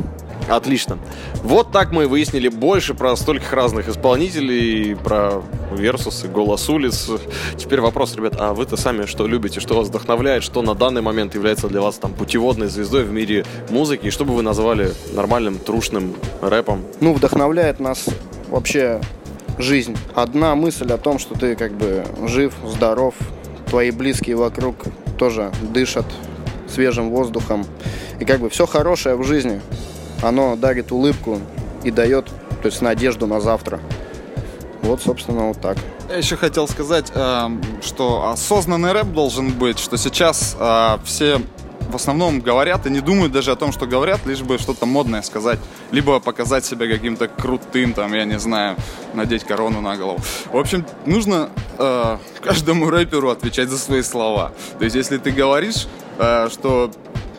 Отлично. 0.47 0.99
Вот 1.43 1.71
так 1.71 1.91
мы 1.91 2.07
выяснили 2.07 2.49
больше 2.49 2.93
про 2.93 3.15
стольких 3.15 3.51
разных 3.51 3.89
исполнителей, 3.89 4.95
про 4.95 5.41
Версусы, 5.71 6.27
Голос 6.27 6.69
улиц. 6.69 7.09
Теперь 7.57 7.81
вопрос, 7.81 8.15
ребят, 8.15 8.35
а 8.39 8.53
вы-то 8.53 8.77
сами 8.77 9.05
что 9.05 9.27
любите, 9.27 9.59
что 9.59 9.75
вас 9.75 9.87
вдохновляет, 9.87 10.43
что 10.43 10.61
на 10.61 10.75
данный 10.75 11.01
момент 11.01 11.35
является 11.35 11.67
для 11.67 11.81
вас 11.81 11.95
там 11.95 12.13
путеводной 12.13 12.67
звездой 12.67 13.03
в 13.03 13.11
мире 13.11 13.45
музыки, 13.69 14.07
и 14.07 14.09
что 14.11 14.25
бы 14.25 14.35
вы 14.35 14.43
назвали 14.43 14.93
нормальным, 15.13 15.57
трушным 15.57 16.13
рэпом? 16.41 16.83
Ну, 17.01 17.13
вдохновляет 17.13 17.79
нас 17.79 18.05
вообще 18.49 19.01
жизнь. 19.57 19.97
Одна 20.13 20.55
мысль 20.55 20.91
о 20.91 20.97
том, 20.97 21.17
что 21.17 21.33
ты 21.33 21.55
как 21.55 21.73
бы 21.73 22.05
жив, 22.27 22.53
здоров, 22.65 23.15
твои 23.67 23.91
близкие 23.91 24.35
вокруг 24.35 24.75
тоже 25.17 25.51
дышат 25.73 26.05
свежим 26.67 27.09
воздухом. 27.09 27.65
И 28.19 28.25
как 28.25 28.39
бы 28.39 28.49
все 28.49 28.65
хорошее 28.65 29.15
в 29.15 29.23
жизни 29.23 29.61
оно 30.27 30.55
дарит 30.55 30.91
улыбку 30.91 31.39
и 31.83 31.91
дает, 31.91 32.25
то 32.61 32.67
есть 32.67 32.81
надежду 32.81 33.27
на 33.27 33.39
завтра. 33.39 33.79
Вот, 34.81 35.01
собственно, 35.01 35.47
вот 35.47 35.61
так. 35.61 35.77
Я 36.09 36.17
еще 36.17 36.35
хотел 36.35 36.67
сказать, 36.67 37.11
э, 37.13 37.47
что 37.81 38.29
осознанный 38.29 38.91
рэп 38.91 39.07
должен 39.07 39.51
быть, 39.51 39.79
что 39.79 39.97
сейчас 39.97 40.55
э, 40.59 40.97
все 41.03 41.41
в 41.89 41.95
основном 41.95 42.41
говорят 42.41 42.85
и 42.85 42.89
не 42.89 42.99
думают 42.99 43.31
даже 43.31 43.51
о 43.51 43.55
том, 43.55 43.71
что 43.71 43.85
говорят, 43.85 44.25
лишь 44.25 44.41
бы 44.41 44.57
что-то 44.57 44.85
модное 44.85 45.21
сказать. 45.21 45.59
Либо 45.91 46.19
показать 46.19 46.65
себя 46.65 46.87
каким-то 46.87 47.27
крутым, 47.27 47.93
там, 47.93 48.13
я 48.13 48.25
не 48.25 48.39
знаю, 48.39 48.75
надеть 49.13 49.43
корону 49.43 49.81
на 49.81 49.95
голову. 49.95 50.19
В 50.51 50.57
общем, 50.57 50.85
нужно 51.05 51.49
э, 51.77 52.17
каждому 52.43 52.89
рэперу 52.89 53.29
отвечать 53.29 53.69
за 53.69 53.77
свои 53.77 54.01
слова. 54.01 54.51
То 54.77 54.83
есть, 54.83 54.95
если 54.95 55.17
ты 55.17 55.31
говоришь, 55.31 55.87
э, 56.17 56.49
что 56.51 56.91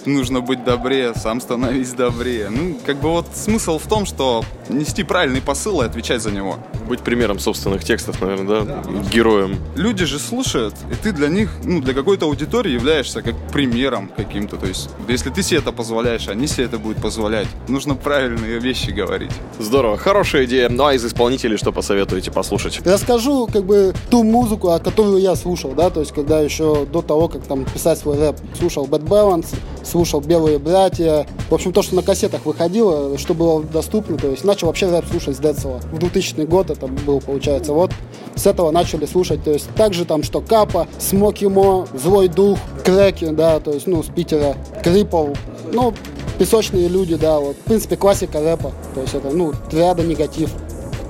нужно 0.06 0.40
быть 0.40 0.64
добрее, 0.64 1.14
сам 1.14 1.40
становись 1.40 1.92
добрее. 1.92 2.48
Ну, 2.50 2.78
как 2.84 3.00
бы 3.00 3.10
вот 3.10 3.26
смысл 3.34 3.78
в 3.78 3.86
том, 3.86 4.06
что 4.06 4.44
нести 4.68 5.02
правильный 5.02 5.40
посыл 5.40 5.82
и 5.82 5.84
отвечать 5.84 6.22
за 6.22 6.30
него. 6.30 6.58
Быть 6.88 7.00
примером 7.00 7.38
собственных 7.38 7.84
текстов, 7.84 8.20
наверное, 8.20 8.64
да? 8.64 8.82
да. 8.82 8.82
Героем. 9.12 9.58
Люди 9.74 10.04
же 10.04 10.18
слушают, 10.18 10.74
и 10.90 10.94
ты 10.94 11.12
для 11.12 11.28
них, 11.28 11.50
ну, 11.64 11.80
для 11.80 11.94
какой-то 11.94 12.26
аудитории 12.26 12.72
являешься 12.72 13.22
как 13.22 13.34
примером 13.52 14.10
каким-то. 14.16 14.56
То 14.56 14.66
есть, 14.66 14.90
если 15.08 15.30
ты 15.30 15.42
себе 15.42 15.58
это 15.58 15.72
позволяешь, 15.72 16.28
они 16.28 16.46
себе 16.46 16.66
это 16.66 16.78
будут 16.78 17.02
позволять. 17.02 17.48
Нужно 17.68 17.94
правильные 17.94 18.58
вещи 18.58 18.90
говорить. 18.90 19.32
Здорово, 19.58 19.96
хорошая 19.96 20.44
идея. 20.44 20.68
Ну, 20.68 20.84
а 20.84 20.94
из 20.94 21.04
исполнителей 21.04 21.56
что 21.56 21.72
посоветуете 21.72 22.30
послушать? 22.30 22.80
Расскажу, 22.84 23.48
как 23.52 23.64
бы, 23.64 23.94
ту 24.10 24.22
музыку, 24.22 24.68
которую 24.82 25.18
я 25.18 25.34
слушал, 25.36 25.72
да, 25.72 25.90
то 25.90 26.00
есть, 26.00 26.12
когда 26.12 26.40
еще 26.40 26.86
до 26.86 27.02
того, 27.02 27.28
как 27.28 27.42
там 27.42 27.64
писать 27.64 27.98
свой 27.98 28.18
рэп, 28.18 28.36
слушал 28.58 28.86
Bad 28.86 29.04
Balance, 29.04 29.54
слушал 29.96 30.20
«Белые 30.20 30.58
братья». 30.58 31.26
В 31.48 31.54
общем, 31.54 31.72
то, 31.72 31.80
что 31.80 31.94
на 31.94 32.02
кассетах 32.02 32.44
выходило, 32.44 33.16
что 33.16 33.32
было 33.32 33.62
доступно. 33.62 34.18
То 34.18 34.28
есть 34.28 34.44
начал 34.44 34.66
вообще 34.66 34.90
рэп 34.90 35.06
слушать 35.10 35.36
с 35.36 35.38
Децела. 35.38 35.78
В 35.90 35.98
2000 35.98 36.42
год 36.42 36.68
это 36.68 36.86
был, 36.86 37.22
получается. 37.22 37.72
Вот 37.72 37.92
с 38.34 38.46
этого 38.46 38.70
начали 38.72 39.06
слушать. 39.06 39.42
То 39.42 39.52
есть 39.52 39.70
также 39.74 40.04
там, 40.04 40.22
что 40.22 40.42
Капа, 40.42 40.86
Смоки 40.98 41.46
Мо, 41.46 41.86
Злой 41.94 42.28
Дух, 42.28 42.58
Креки, 42.84 43.28
да, 43.28 43.58
то 43.58 43.72
есть, 43.72 43.86
ну, 43.86 44.02
с 44.02 44.08
Питера, 44.08 44.54
Крипов. 44.84 45.30
Ну, 45.72 45.94
песочные 46.38 46.88
люди, 46.88 47.14
да, 47.14 47.40
вот. 47.40 47.56
В 47.56 47.60
принципе, 47.60 47.96
классика 47.96 48.40
рэпа. 48.40 48.72
То 48.94 49.00
есть 49.00 49.14
это, 49.14 49.30
ну, 49.30 49.54
триада 49.70 50.02
негатив 50.02 50.50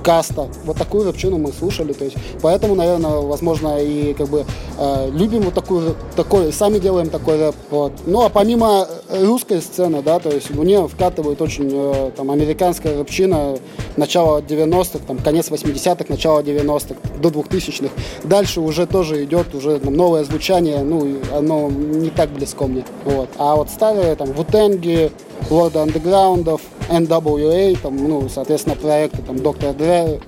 каста. 0.07 0.47
Вот 0.63 0.77
такую 0.77 1.05
рэпчину 1.05 1.37
мы 1.37 1.51
слушали. 1.51 1.91
То 1.91 2.05
есть, 2.05 2.15
поэтому, 2.41 2.75
наверное, 2.75 3.17
возможно, 3.17 3.77
и 3.77 4.13
как 4.13 4.29
бы 4.29 4.45
э, 4.79 5.09
любим 5.11 5.41
вот 5.41 5.53
такую, 5.53 5.97
такой, 6.15 6.53
сами 6.53 6.79
делаем 6.79 7.09
такой 7.09 7.37
рэп. 7.37 7.55
Вот. 7.69 7.91
Ну, 8.05 8.23
а 8.23 8.29
помимо 8.29 8.87
русской 9.09 9.61
сцены, 9.61 10.01
да, 10.01 10.19
то 10.19 10.29
есть 10.29 10.49
мне 10.51 10.87
вкатывает 10.87 11.41
очень 11.41 11.69
э, 11.73 12.11
там 12.15 12.31
американская 12.31 12.97
рэпчина 12.97 13.57
начала 13.97 14.39
90-х, 14.39 14.99
там, 15.05 15.17
конец 15.17 15.51
80-х, 15.51 16.05
начало 16.07 16.39
90-х, 16.39 16.95
до 17.19 17.27
2000-х. 17.27 17.93
Дальше 18.23 18.61
уже 18.61 18.87
тоже 18.87 19.25
идет 19.25 19.53
уже 19.55 19.77
там, 19.77 19.93
новое 19.93 20.23
звучание, 20.23 20.83
ну, 20.83 21.17
оно 21.35 21.69
не 21.69 22.11
так 22.11 22.29
близко 22.29 22.65
мне. 22.65 22.85
Вот. 23.03 23.27
А 23.37 23.57
вот 23.57 23.69
старые, 23.69 24.15
там, 24.15 24.31
Вутенги, 24.31 25.11
Лорда 25.49 25.83
Андеграундов, 25.83 26.61
NWA, 26.89 27.77
там, 27.81 27.97
ну, 27.97 28.29
соответственно, 28.29 28.75
проекты, 28.75 29.21
там, 29.21 29.37
Доктор 29.39 29.75
Dre, 29.75 30.21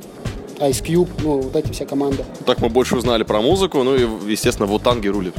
Ice 0.59 0.83
Cube, 0.83 1.09
ну, 1.23 1.41
вот 1.41 1.55
эти 1.55 1.71
все 1.71 1.85
команды. 1.85 2.25
Так 2.45 2.59
мы 2.59 2.69
больше 2.69 2.95
узнали 2.95 3.23
про 3.23 3.41
музыку, 3.41 3.83
ну 3.83 3.95
и, 3.95 4.31
естественно, 4.31 4.67
Вутанги 4.67 5.07
рулит. 5.07 5.35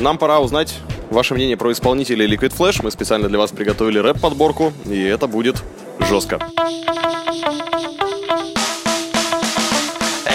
Нам 0.00 0.18
пора 0.18 0.40
узнать 0.40 0.74
ваше 1.10 1.34
мнение 1.34 1.56
про 1.56 1.70
исполнителей 1.72 2.26
Liquid 2.26 2.56
Flash. 2.56 2.80
Мы 2.82 2.90
специально 2.90 3.28
для 3.28 3.38
вас 3.38 3.50
приготовили 3.50 3.98
рэп-подборку, 3.98 4.72
и 4.86 5.00
это 5.00 5.26
будет 5.26 5.62
жестко. 6.00 6.38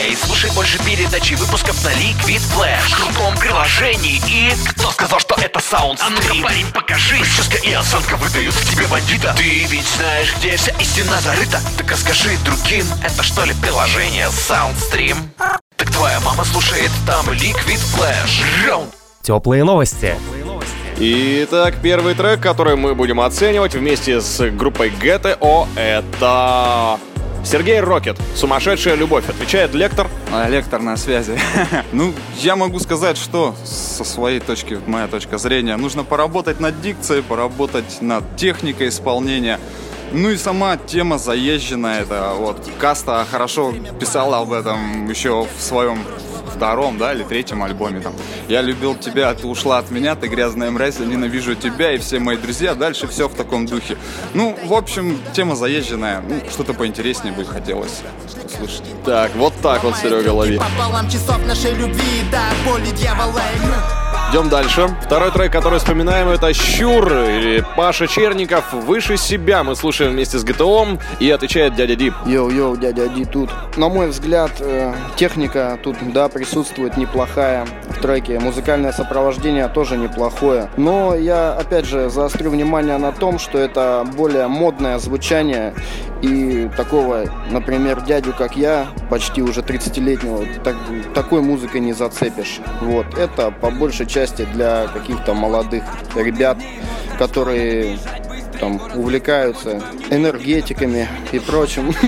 Эй, 0.08 0.16
слушай 0.16 0.50
больше 0.56 0.78
передачи 0.86 1.34
выпусков 1.34 1.84
на 1.84 1.90
Liquid 1.90 2.40
Flash. 2.56 2.80
В 2.88 2.96
крутом 2.96 3.36
приложении 3.36 4.22
и... 4.30 4.54
Кто 4.70 4.90
сказал, 4.92 5.20
что 5.20 5.36
это 5.36 5.60
саунд 5.60 6.00
А 6.02 6.10
ну-ка, 6.10 6.34
парень, 6.42 6.66
покажи. 6.74 7.18
Прическа 7.18 7.58
и 7.58 7.74
осанка 7.74 8.16
выдают 8.16 8.56
к 8.56 8.64
тебе 8.72 8.88
бандита. 8.88 9.36
Ты 9.38 9.66
ведь 9.66 9.86
знаешь, 9.98 10.34
где 10.38 10.56
вся 10.56 10.72
истина 10.80 11.20
зарыта. 11.20 11.60
Так 11.78 11.92
расскажи 11.92 12.38
другим, 12.46 12.86
это 13.04 13.22
что 13.22 13.44
ли 13.44 13.54
приложение 13.62 14.28
Soundstream? 14.28 15.18
Так 15.76 15.92
твоя 15.92 16.22
мама 16.22 16.46
слушает 16.46 16.92
там 17.06 17.30
Liquid 17.30 17.82
Flash. 17.94 18.66
Раунд 18.66 18.94
Теплые 19.24 19.66
новости. 19.66 20.16
Итак, 21.00 21.76
первый 21.84 22.16
трек, 22.16 22.40
который 22.40 22.78
мы 22.78 22.96
будем 22.96 23.20
оценивать 23.20 23.76
вместе 23.76 24.22
с 24.22 24.50
группой 24.52 24.90
GTO, 24.90 25.68
это 25.76 26.98
Сергей 27.44 27.79
Рокет. 27.79 28.17
Сумасшедшая 28.36 28.96
любовь. 28.96 29.29
Отвечает 29.29 29.74
лектор. 29.74 30.08
А, 30.32 30.48
лектор 30.48 30.82
на 30.82 30.98
связи. 30.98 31.39
ну, 31.91 32.13
я 32.39 32.56
могу 32.56 32.79
сказать, 32.79 33.17
что 33.17 33.56
со 33.63 34.03
своей 34.03 34.39
точки, 34.39 34.79
моя 34.86 35.08
точка 35.08 35.38
зрения, 35.38 35.77
нужно 35.77 36.03
поработать 36.03 36.60
над 36.60 36.82
дикцией, 36.82 37.24
поработать 37.24 38.01
над 38.01 38.24
техникой 38.36 38.89
исполнения. 38.89 39.60
Ну 40.12 40.29
и 40.29 40.38
сама 40.38 40.77
тема 40.77 41.17
заезженная, 41.17 42.01
это 42.01 42.34
вот 42.38 42.70
Каста 42.79 43.25
хорошо 43.29 43.74
писала 44.00 44.39
об 44.39 44.53
этом 44.53 45.10
еще 45.10 45.46
в 45.58 45.62
своем 45.62 46.00
втором, 46.58 46.98
да, 46.98 47.14
или 47.14 47.24
третьем 47.24 47.64
альбоме 47.64 48.02
там. 48.02 48.14
Я 48.48 48.62
любил 48.62 48.96
тебя, 48.96 49.34
ты 49.34 49.48
ушла 49.48 49.78
от 49.78 49.92
меня, 49.92 50.16
ты 50.16 50.28
грязная 50.28 50.72
мразь, 50.72 51.00
я 51.00 51.06
ненавижу 51.06 51.56
тебя 51.56 51.94
и 51.94 51.98
все 51.98 52.20
мои 52.20 52.38
друзья. 52.38 52.74
Дальше 52.76 53.08
все 53.08 53.28
в 53.30 53.36
таком 53.36 53.66
духе. 53.66 53.98
Ну, 54.34 54.58
в 54.66 54.74
общем, 54.74 55.20
тема 55.34 55.56
заезженная. 55.56 56.22
Ну, 56.28 56.42
что-то 56.50 56.74
поинтереснее 56.74 57.34
бы 57.34 57.46
хотелось 57.46 58.02
услышать. 58.46 58.84
Так, 59.06 59.36
вот 59.36 59.54
так 59.62 59.84
вот, 59.84 59.96
Серега, 59.98 60.30
лови. 60.30 60.58
Пополам 60.58 61.10
часов 61.10 61.46
нашей 61.46 61.74
любви 61.74 62.24
до 62.32 62.70
боли 62.70 62.90
дьявола 62.92 63.42
Идем 64.29 64.50
дальше. 64.50 64.89
Второй 65.05 65.31
трек, 65.31 65.53
который 65.53 65.79
вспоминаем, 65.79 66.27
это 66.27 66.53
«Щур» 66.53 67.13
или 67.13 67.63
Паша 67.77 68.07
Черников 68.07 68.74
«Выше 68.74 69.15
себя». 69.15 69.63
Мы 69.63 69.74
слушаем 69.74 70.12
вместе 70.12 70.38
с 70.38 70.43
ГТО 70.43 71.00
и 71.22 71.31
отвечает 71.31 71.75
дядя 71.75 71.96
Ди. 71.96 72.12
Йоу-йоу, 72.25 72.77
дядя 72.77 73.07
Ди 73.07 73.24
тут. 73.24 73.50
На 73.77 73.88
мой 73.88 74.07
взгляд, 74.07 74.51
э, 74.60 74.93
техника 75.15 75.79
тут, 75.81 75.96
да, 76.12 76.27
присутствует 76.27 76.98
неплохая 76.98 77.65
в 77.88 78.01
треке. 78.01 78.38
Музыкальное 78.39 78.91
сопровождение 78.91 79.69
тоже 79.69 79.96
неплохое. 79.96 80.69
Но 80.75 81.15
я, 81.15 81.53
опять 81.53 81.86
же, 81.86 82.10
заострю 82.10 82.51
внимание 82.51 82.98
на 82.98 83.13
том, 83.13 83.39
что 83.39 83.57
это 83.57 84.05
более 84.17 84.48
модное 84.48 85.00
звучание 85.00 85.74
и 86.21 86.69
такого, 86.75 87.25
например, 87.51 88.01
дядю, 88.01 88.33
как 88.33 88.55
я, 88.55 88.88
почти 89.09 89.41
уже 89.41 89.62
30-летнего, 89.62 90.45
так, 90.63 90.75
такой 91.13 91.41
музыкой 91.41 91.81
не 91.81 91.93
зацепишь. 91.93 92.59
Вот. 92.81 93.17
Это 93.17 93.51
по 93.51 93.69
большей 93.71 94.05
части 94.05 94.47
для 94.53 94.88
каких-то 94.88 95.33
молодых 95.33 95.83
ребят, 96.15 96.57
которые 97.17 97.97
там 98.59 98.81
увлекаются 98.95 99.81
энергетиками 100.09 101.07
и 101.31 101.39
прочим. 101.39 101.93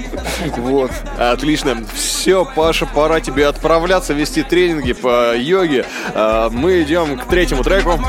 Вот. 0.55 0.91
Отлично. 1.17 1.77
Все, 1.93 2.45
Паша, 2.55 2.85
пора 2.85 3.19
тебе 3.19 3.45
отправляться, 3.47 4.13
вести 4.13 4.41
тренинги 4.41 4.93
по 4.93 5.35
йоге. 5.35 5.85
А, 6.13 6.49
Мы 6.49 6.81
идем 6.83 7.17
к 7.17 7.25
третьему 7.25 7.63
треку. 7.63 7.99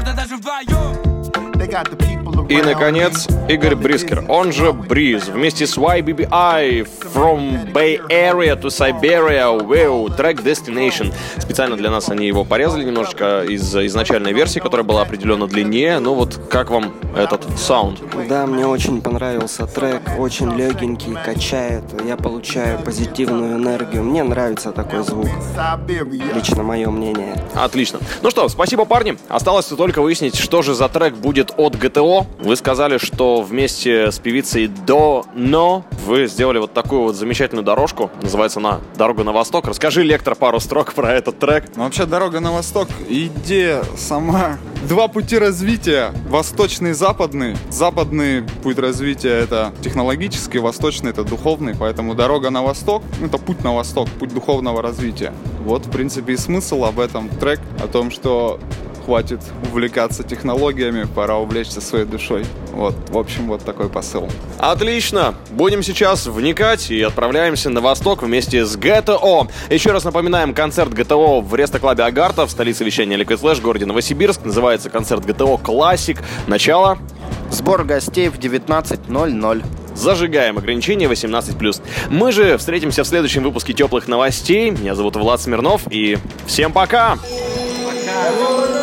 И, 2.50 2.60
наконец, 2.62 3.28
Игорь 3.48 3.76
Брискер, 3.76 4.24
он 4.26 4.52
же 4.52 4.72
Бриз, 4.72 5.28
вместе 5.28 5.68
с 5.68 5.78
YBBI 5.78 6.84
From 7.14 7.72
Bay 7.72 8.00
Area 8.08 8.60
to 8.60 8.70
Siberia, 8.70 9.56
wow, 9.56 10.12
трек 10.16 10.40
Destination. 10.40 11.14
Специально 11.38 11.76
для 11.76 11.92
нас 11.92 12.08
они 12.08 12.26
его 12.26 12.44
порезали 12.44 12.82
немножечко 12.82 13.44
из 13.44 13.72
изначальной 13.76 14.32
версии, 14.32 14.58
которая 14.58 14.84
была 14.84 15.02
определенно 15.02 15.46
длиннее. 15.46 16.00
Ну 16.00 16.14
вот, 16.14 16.40
как 16.50 16.70
вам 16.70 16.92
этот 17.16 17.46
саунд? 17.56 18.00
Да, 18.28 18.48
мне 18.48 18.66
очень 18.66 19.00
понравился 19.00 19.68
трек, 19.68 20.02
очень 20.18 20.52
легенький, 20.56 21.16
качает. 21.24 21.84
Я 22.04 22.16
получаю 22.16 22.80
позитивную 22.80 23.58
энергию. 23.58 24.02
Мне 24.02 24.24
нравится 24.24 24.72
такой 24.72 25.04
звук. 25.04 25.28
Лично 26.34 26.64
мое 26.64 26.90
мнение. 26.90 27.36
Отлично. 27.54 28.00
Ну 28.22 28.30
что, 28.30 28.48
спасибо, 28.48 28.86
парни. 28.86 29.16
Осталось 29.28 29.66
только 29.66 30.02
выяснить, 30.02 30.34
что 30.34 30.62
же 30.62 30.74
за 30.74 30.88
трек 30.88 31.14
будет 31.14 31.52
от 31.56 31.76
ГТО. 31.76 32.26
Вы 32.42 32.56
сказали, 32.56 32.96
что 32.96 33.42
вместе 33.42 34.10
с 34.10 34.18
певицей 34.18 34.66
До 34.66 35.26
Но 35.34 35.84
вы 36.06 36.26
сделали 36.26 36.58
вот 36.58 36.72
такую 36.72 37.02
вот 37.02 37.14
замечательную 37.14 37.64
дорожку. 37.64 38.10
Называется 38.22 38.60
она 38.60 38.80
«Дорога 38.96 39.24
на 39.24 39.32
восток». 39.32 39.66
Расскажи, 39.66 40.02
лектор, 40.02 40.34
пару 40.34 40.58
строк 40.58 40.94
про 40.94 41.12
этот 41.12 41.38
трек. 41.38 41.64
Ну, 41.76 41.84
вообще, 41.84 42.06
«Дорога 42.06 42.40
на 42.40 42.52
восток»— 42.52 42.88
идея 43.08 43.82
сама. 43.96 44.58
Два 44.88 45.08
пути 45.08 45.36
развития. 45.36 46.12
Восточный 46.28 46.90
и 46.90 46.94
западный. 46.94 47.56
Западный 47.68 48.42
путь 48.62 48.78
развития— 48.78 49.28
это 49.40 49.72
технологический, 49.82 50.58
восточный— 50.58 51.10
это 51.12 51.24
духовный. 51.24 51.74
Поэтому 51.78 52.14
«Дорога 52.14 52.48
на 52.48 52.62
восток»— 52.62 53.02
это 53.22 53.36
путь 53.36 53.62
на 53.62 53.74
восток, 53.74 54.08
путь 54.18 54.32
духовного 54.32 54.80
развития. 54.80 55.34
Вот, 55.64 55.84
в 55.84 55.90
принципе, 55.90 56.32
и 56.32 56.36
смысл 56.38 56.84
об 56.84 57.00
этом 57.00 57.28
трек, 57.28 57.60
о 57.84 57.86
том, 57.86 58.10
что 58.10 58.58
хватит 59.10 59.40
увлекаться 59.68 60.22
технологиями, 60.22 61.02
пора 61.02 61.36
увлечься 61.36 61.80
своей 61.80 62.04
душой. 62.04 62.44
Вот, 62.70 62.94
в 63.08 63.18
общем, 63.18 63.48
вот 63.48 63.64
такой 63.64 63.88
посыл. 63.88 64.28
Отлично! 64.56 65.34
Будем 65.50 65.82
сейчас 65.82 66.28
вникать 66.28 66.92
и 66.92 67.02
отправляемся 67.02 67.70
на 67.70 67.80
восток 67.80 68.22
вместе 68.22 68.64
с 68.64 68.76
ГТО. 68.76 69.48
Еще 69.68 69.90
раз 69.90 70.04
напоминаем, 70.04 70.54
концерт 70.54 70.94
ГТО 70.94 71.40
в 71.40 71.52
Рестоклабе 71.56 72.04
Агарта 72.04 72.46
в 72.46 72.52
столице 72.52 72.84
вещания 72.84 73.18
Liquid 73.18 73.40
Flash 73.40 73.56
в 73.56 73.62
городе 73.62 73.84
Новосибирск. 73.84 74.44
Называется 74.44 74.90
концерт 74.90 75.26
ГТО 75.26 75.56
Классик. 75.56 76.18
Начало. 76.46 76.96
Сбор 77.50 77.82
гостей 77.82 78.28
в 78.28 78.38
19.00. 78.38 79.64
Зажигаем 79.96 80.56
ограничения 80.56 81.06
18+. 81.06 81.82
Мы 82.10 82.30
же 82.30 82.56
встретимся 82.58 83.02
в 83.02 83.08
следующем 83.08 83.42
выпуске 83.42 83.72
теплых 83.72 84.06
новостей. 84.06 84.70
Меня 84.70 84.94
зовут 84.94 85.16
Влад 85.16 85.40
Смирнов 85.40 85.82
и 85.90 86.16
всем 86.46 86.72
пока! 86.72 87.16
Пока! 87.16 88.79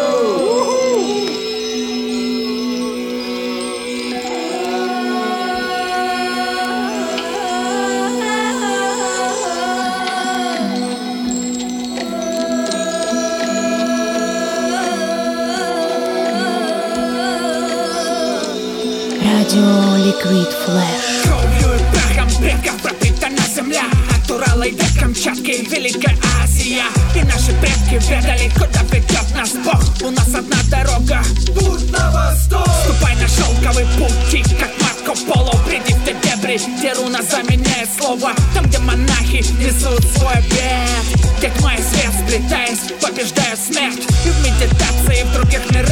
И 24.68 24.72
до 24.72 24.84
Камчатки 25.00 25.66
Великая 25.72 26.18
Азия 26.44 26.84
И 27.16 27.24
наши 27.24 27.54
предки 27.62 28.06
ведали, 28.10 28.50
куда 28.50 28.82
ведет 28.92 29.34
нас 29.34 29.54
Бог 29.64 29.82
У 30.06 30.12
нас 30.12 30.28
одна 30.28 30.58
дорога 30.70 31.24
Путь 31.56 31.90
на 31.90 32.12
восток 32.12 32.68
Ступай 32.84 33.16
на 33.16 33.28
шелковый 33.30 33.86
путь, 33.98 34.44
как 34.60 34.72
Марко 34.82 35.18
Поло 35.26 35.54
Приди 35.66 35.94
в 35.94 36.04
те 36.04 36.14
дебри, 36.22 36.60
где 36.78 36.92
руна 36.96 37.22
заменяет 37.22 37.90
слово 37.98 38.34
Там, 38.54 38.66
где 38.66 38.80
монахи 38.80 39.46
несут 39.58 40.04
свой 40.18 40.34
обед 40.34 41.18
тьма 41.58 41.76
и 41.76 41.82
свет, 41.82 42.12
сплетаясь, 42.26 42.92
побеждают 43.02 43.60
смерть 43.60 44.04
И 44.26 44.30
в 44.30 44.40
медитации 44.44 45.24
в 45.24 45.34
других 45.34 45.70
мирах 45.72 45.87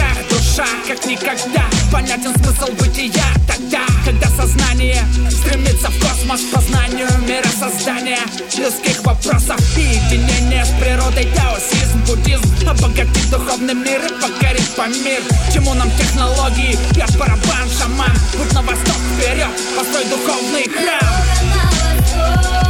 душа, 0.55 0.67
как 0.87 1.05
никогда. 1.05 1.63
Понятен 1.91 2.33
смысл 2.35 2.71
бытия 2.79 3.25
тогда, 3.47 3.81
когда 4.05 4.27
сознание 4.29 5.03
Стремится 5.29 5.89
в 5.89 5.99
космос 5.99 6.41
познанию 6.53 7.07
мира 7.27 7.47
создания 7.47 8.19
Людских 8.57 9.03
вопросов 9.03 9.59
и 9.77 9.81
единения 9.81 10.65
с 10.65 10.69
природой 10.79 11.27
Даосизм, 11.35 11.99
буддизм. 12.07 12.69
Обогатить 12.69 13.29
духовный 13.29 13.73
мир 13.73 14.01
и 14.05 14.21
покорить 14.21 14.69
по 14.75 14.87
мир 14.87 15.21
Чему 15.53 15.73
нам 15.73 15.89
технологии, 15.91 16.77
я 16.95 17.07
барабан, 17.17 17.69
шаман. 17.77 18.11
Путь 18.33 18.53
на 18.53 18.61
восток 18.61 18.97
вперед, 19.17 19.49
построй 19.77 20.05
духовный 20.05 20.69
храм. 20.69 21.15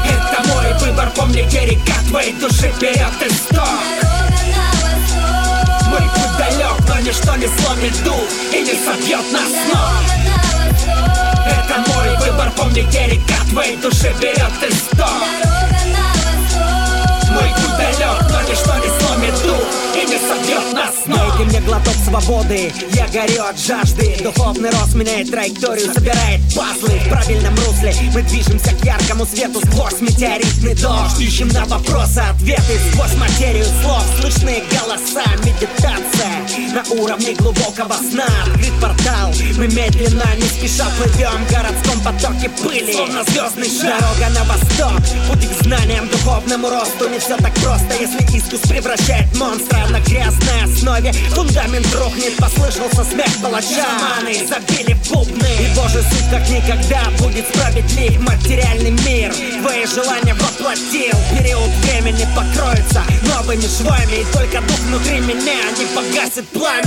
Это 0.05 0.47
мой 0.47 0.73
выбор, 0.79 1.11
помни, 1.15 1.41
где 1.43 1.65
река 1.65 1.95
твоей 2.09 2.33
души 2.33 2.71
вперед 2.75 3.13
Мой 3.21 3.29
путь 3.29 4.34
далек, 6.37 6.77
но 6.87 6.99
ничто 6.99 7.35
не 7.35 7.47
сломит 7.47 8.03
дух 8.03 8.27
и 8.53 8.61
не 8.61 8.73
собьет 8.73 9.31
нас 9.31 9.49
с 9.49 9.73
ног. 9.73 10.15
Это 11.45 11.91
мой 11.91 12.17
выбор, 12.19 12.51
помни, 12.55 12.81
где 12.81 13.07
река 13.07 13.43
твоей 13.49 13.77
души 13.77 14.13
берет 14.19 14.51
исток 14.69 15.54
Дайте 21.37 21.49
мне 21.49 21.67
глоток 21.67 21.93
свободы, 22.05 22.71
я 22.93 23.07
горю 23.07 23.43
от 23.43 23.59
жажды. 23.59 24.15
Духовный 24.23 24.69
рост 24.69 24.95
меняет 24.95 25.29
траекторию, 25.29 25.93
собирает 25.93 26.39
пазлы. 26.55 26.97
В 26.97 27.09
правильном 27.09 27.53
русле 27.55 27.93
мы 28.13 28.21
движемся 28.21 28.73
к 28.73 28.85
яркому 28.85 29.25
свету. 29.25 29.59
Сквозь 29.67 29.99
метеоритный 29.99 30.75
дождь. 30.75 31.19
Ищем 31.19 31.49
на 31.49 31.65
вопросы 31.65 32.19
ответы. 32.19 32.79
Сквозь 32.91 33.15
материю 33.15 33.65
слов 33.81 34.03
слышны 34.21 34.63
голоса. 34.71 35.25
Медитация 35.43 36.45
на 36.75 36.83
уровне 37.01 37.33
глубокого 37.33 37.95
сна. 37.95 38.27
Открыт 38.45 38.73
портал, 38.81 39.33
мы 39.57 39.67
медленно, 39.67 40.25
не 40.35 40.47
спеша 40.47 40.85
плывем. 40.97 41.45
В 41.45 41.51
городском 41.51 41.99
потоке 42.01 42.49
пыли, 42.49 42.93
словно 42.93 43.23
звездный 43.23 43.69
шар. 43.69 43.99
Дорога 43.99 44.29
на 44.33 44.43
восток, 44.45 45.01
путь 45.27 45.49
к 45.49 45.63
знаниям, 45.63 46.07
духовному 46.09 46.69
росту 46.69 47.09
Не 47.09 47.19
все 47.19 47.37
так 47.37 47.53
просто, 47.55 47.93
если 47.99 48.37
искус 48.37 48.59
превращает 48.61 49.33
монстра 49.37 49.87
На 49.89 49.99
грязной 50.01 50.63
основе 50.63 51.13
фундамент 51.29 51.87
рухнет 51.95 52.35
Послышался 52.37 53.03
смех 53.03 53.29
палача. 53.41 53.67
Шаманы. 53.67 54.47
Забили 54.47 54.95
бубны. 55.09 55.47
И 55.59 55.75
божий 55.75 56.01
суд 56.01 56.23
как 56.31 56.47
никогда 56.49 57.09
будет 57.19 57.45
справедлив 57.47 58.19
Материальный 58.21 58.91
мир. 58.91 59.33
Твои 59.61 59.85
желания 59.85 60.33
воплотил. 60.33 61.15
Период 61.37 61.69
времени 61.83 62.27
покроется 62.35 63.03
новыми 63.23 63.67
швами. 63.67 64.21
И 64.21 64.25
только 64.33 64.61
дух 64.61 64.79
внутри 64.87 65.19
меня 65.19 65.57
не 65.77 65.85
погасит 65.95 66.47
пламя. 66.49 66.85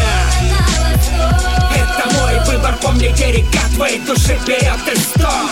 Это 1.75 2.15
мой 2.15 2.39
выбор, 2.47 2.77
помни, 2.81 3.09
где 3.09 3.33
река 3.33 3.61
твоей 3.75 3.99
души 4.01 4.39
берет 4.47 4.81
исток 4.93 5.51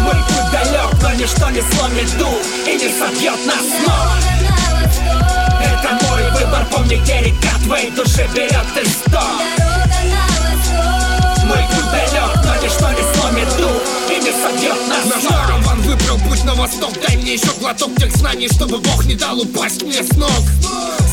Мой 0.00 0.14
путь 0.14 0.50
далек, 0.52 0.92
но 1.02 1.12
ничто 1.12 1.50
не 1.50 1.62
сломит 1.62 2.18
дух 2.18 2.42
и 2.66 2.74
не 2.74 2.88
собьет 2.98 3.46
нас 3.46 3.60
с 3.60 3.86
ног 3.86 4.35
Это 5.66 5.98
мой 6.06 6.22
выбор, 6.30 6.64
помни, 6.70 6.96
где 6.96 7.20
река 7.20 7.58
твоей 7.64 7.90
души 7.90 8.26
берет 8.34 8.66
исток 8.82 9.22
Мой 11.44 11.64
путь 11.74 11.90
далек, 11.90 12.44
но 12.44 12.54
ничто 12.62 12.90
не 12.92 13.14
сломит 13.14 13.56
дух 13.56 13.95
не 14.26 14.32
собьет 14.32 14.88
нас 14.88 15.04
Наш 15.06 15.24
караван 15.24 15.80
выбрал 15.82 16.18
путь 16.18 16.42
на 16.44 16.54
восток. 16.54 16.92
Дай 17.06 17.16
мне 17.16 17.34
еще 17.34 17.50
глоток 17.60 17.94
тех 17.96 18.14
знаний, 18.16 18.48
чтобы 18.48 18.78
Бог 18.78 19.04
не 19.04 19.14
дал 19.14 19.38
упасть 19.40 19.82
мне 19.82 20.02
с 20.02 20.16
ног. 20.16 20.30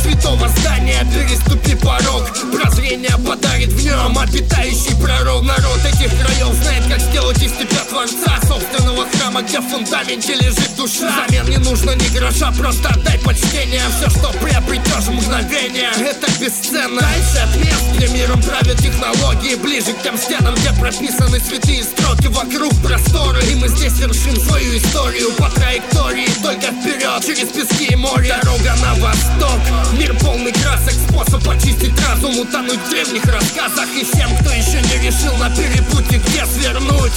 Святого 0.01 0.49
здания 0.49 1.05
переступи 1.13 1.75
порог. 1.75 2.27
Прозрение 2.51 3.15
подарит 3.25 3.69
в 3.69 3.85
нем 3.85 4.17
обитающий 4.17 4.95
пророк. 5.01 5.43
Народ 5.43 5.79
этих 5.85 6.09
краев 6.19 6.53
знает, 6.61 6.83
как 6.89 6.99
сделать 6.99 7.41
из 7.41 7.51
тебя 7.51 7.83
творца 7.89 8.39
Собственного 8.47 9.05
храма, 9.11 9.41
где 9.43 9.59
в 9.59 9.69
фундаменте 9.69 10.35
лежит 10.35 10.75
душа. 10.75 11.25
Взамен 11.27 11.49
не 11.49 11.57
нужно 11.57 11.91
ни 11.91 12.07
гроша, 12.17 12.51
просто 12.57 12.89
отдай 12.89 13.19
почтение. 13.19 13.81
Все, 13.97 14.09
что 14.09 14.31
приобретешь 14.41 15.07
мгновение, 15.07 15.91
это 15.99 16.31
бесценно. 16.39 16.99
Дальше 16.99 17.37
от 17.37 17.55
мест, 17.57 17.83
где 17.95 18.07
миром 18.07 18.41
правят 18.41 18.77
технологии 18.77 19.55
Ближе 19.55 19.93
к 19.93 20.01
тем 20.01 20.17
стенам, 20.17 20.55
где 20.55 20.71
прописаны 20.73 21.39
святые 21.39 21.83
строки. 21.83 22.27
Вокруг 22.27 22.73
просторы, 23.03 23.43
и 23.45 23.55
мы 23.55 23.67
здесь 23.67 23.93
вершим 23.99 24.35
свою 24.39 24.77
историю 24.77 25.31
По 25.33 25.49
траектории, 25.49 26.27
только 26.41 26.67
вперед, 26.67 27.25
через 27.25 27.49
пески 27.49 27.85
и 27.85 27.95
море. 27.95 28.35
Дорога 28.41 28.75
на 28.81 28.93
восток, 28.95 29.59
мир 29.97 30.15
полный 30.19 30.51
красок. 30.51 30.93
Способ 31.09 31.47
очистить 31.47 31.93
разум, 32.07 32.37
утонуть 32.39 32.79
в 32.79 32.89
древних 32.89 33.25
рассказах. 33.25 33.87
И 33.95 34.03
всем, 34.03 34.35
кто 34.37 34.51
еще 34.51 34.81
не 34.81 35.07
решил 35.07 35.35
на 35.37 35.49
перепутье, 35.49 36.19
где 36.19 36.45
свернуть? 36.45 37.13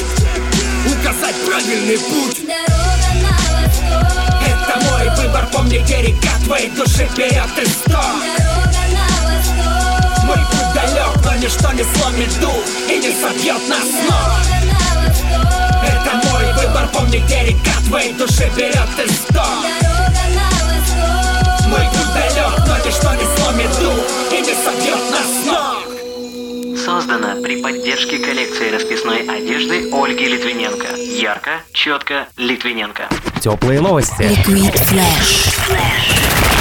Указать 0.87 1.37
правильный 1.47 1.99
путь. 1.99 2.39
Это 4.47 4.81
мой 4.91 5.09
выбор, 5.17 5.47
помни, 5.53 5.79
где 5.79 6.03
река 6.03 6.39
твоей 6.45 6.71
души 6.71 7.09
берет 7.17 7.51
исток 7.57 8.23
Мой 10.25 10.37
путь 10.37 10.75
далек, 10.75 11.17
но 11.25 11.35
ничто 11.37 11.73
не 11.73 11.85
сломит 11.85 12.41
дух 12.41 12.65
и 12.89 12.99
не 12.99 13.11
собьет 13.11 13.69
нас 13.69 13.85
с 13.85 14.11
ног 14.11 15.56
Это 15.87 16.29
мой 16.31 16.53
выбор, 16.55 16.89
помни, 16.93 17.19
где 17.19 17.45
река 17.45 17.73
твоей 17.87 18.13
души 18.15 18.51
берет 18.57 18.89
исток 19.05 19.47
Мой 21.69 21.87
путь 21.93 22.15
далек, 22.15 22.59
но 22.67 22.77
ничто 22.85 23.15
не 23.15 23.37
сломит 23.37 23.71
дух 23.81 24.05
и 24.33 24.41
не 24.41 24.55
собьет 24.55 25.11
нас 25.11 25.27
с 25.27 25.47
ног 25.47 26.77
Создано 26.85 27.43
при 27.43 27.63
поддержке 27.63 28.19
коллекции 28.19 28.71
расписной 28.71 29.23
одежды 29.23 29.91
Ольги 29.93 30.27
Литвиненко. 30.27 30.95
Ярко, 30.97 31.61
четко, 31.73 32.29
Литвиненко. 32.37 33.09
Теплые 33.41 33.81
новости. 33.81 34.23
Liquid 34.23 34.75
Flash. 34.75 36.56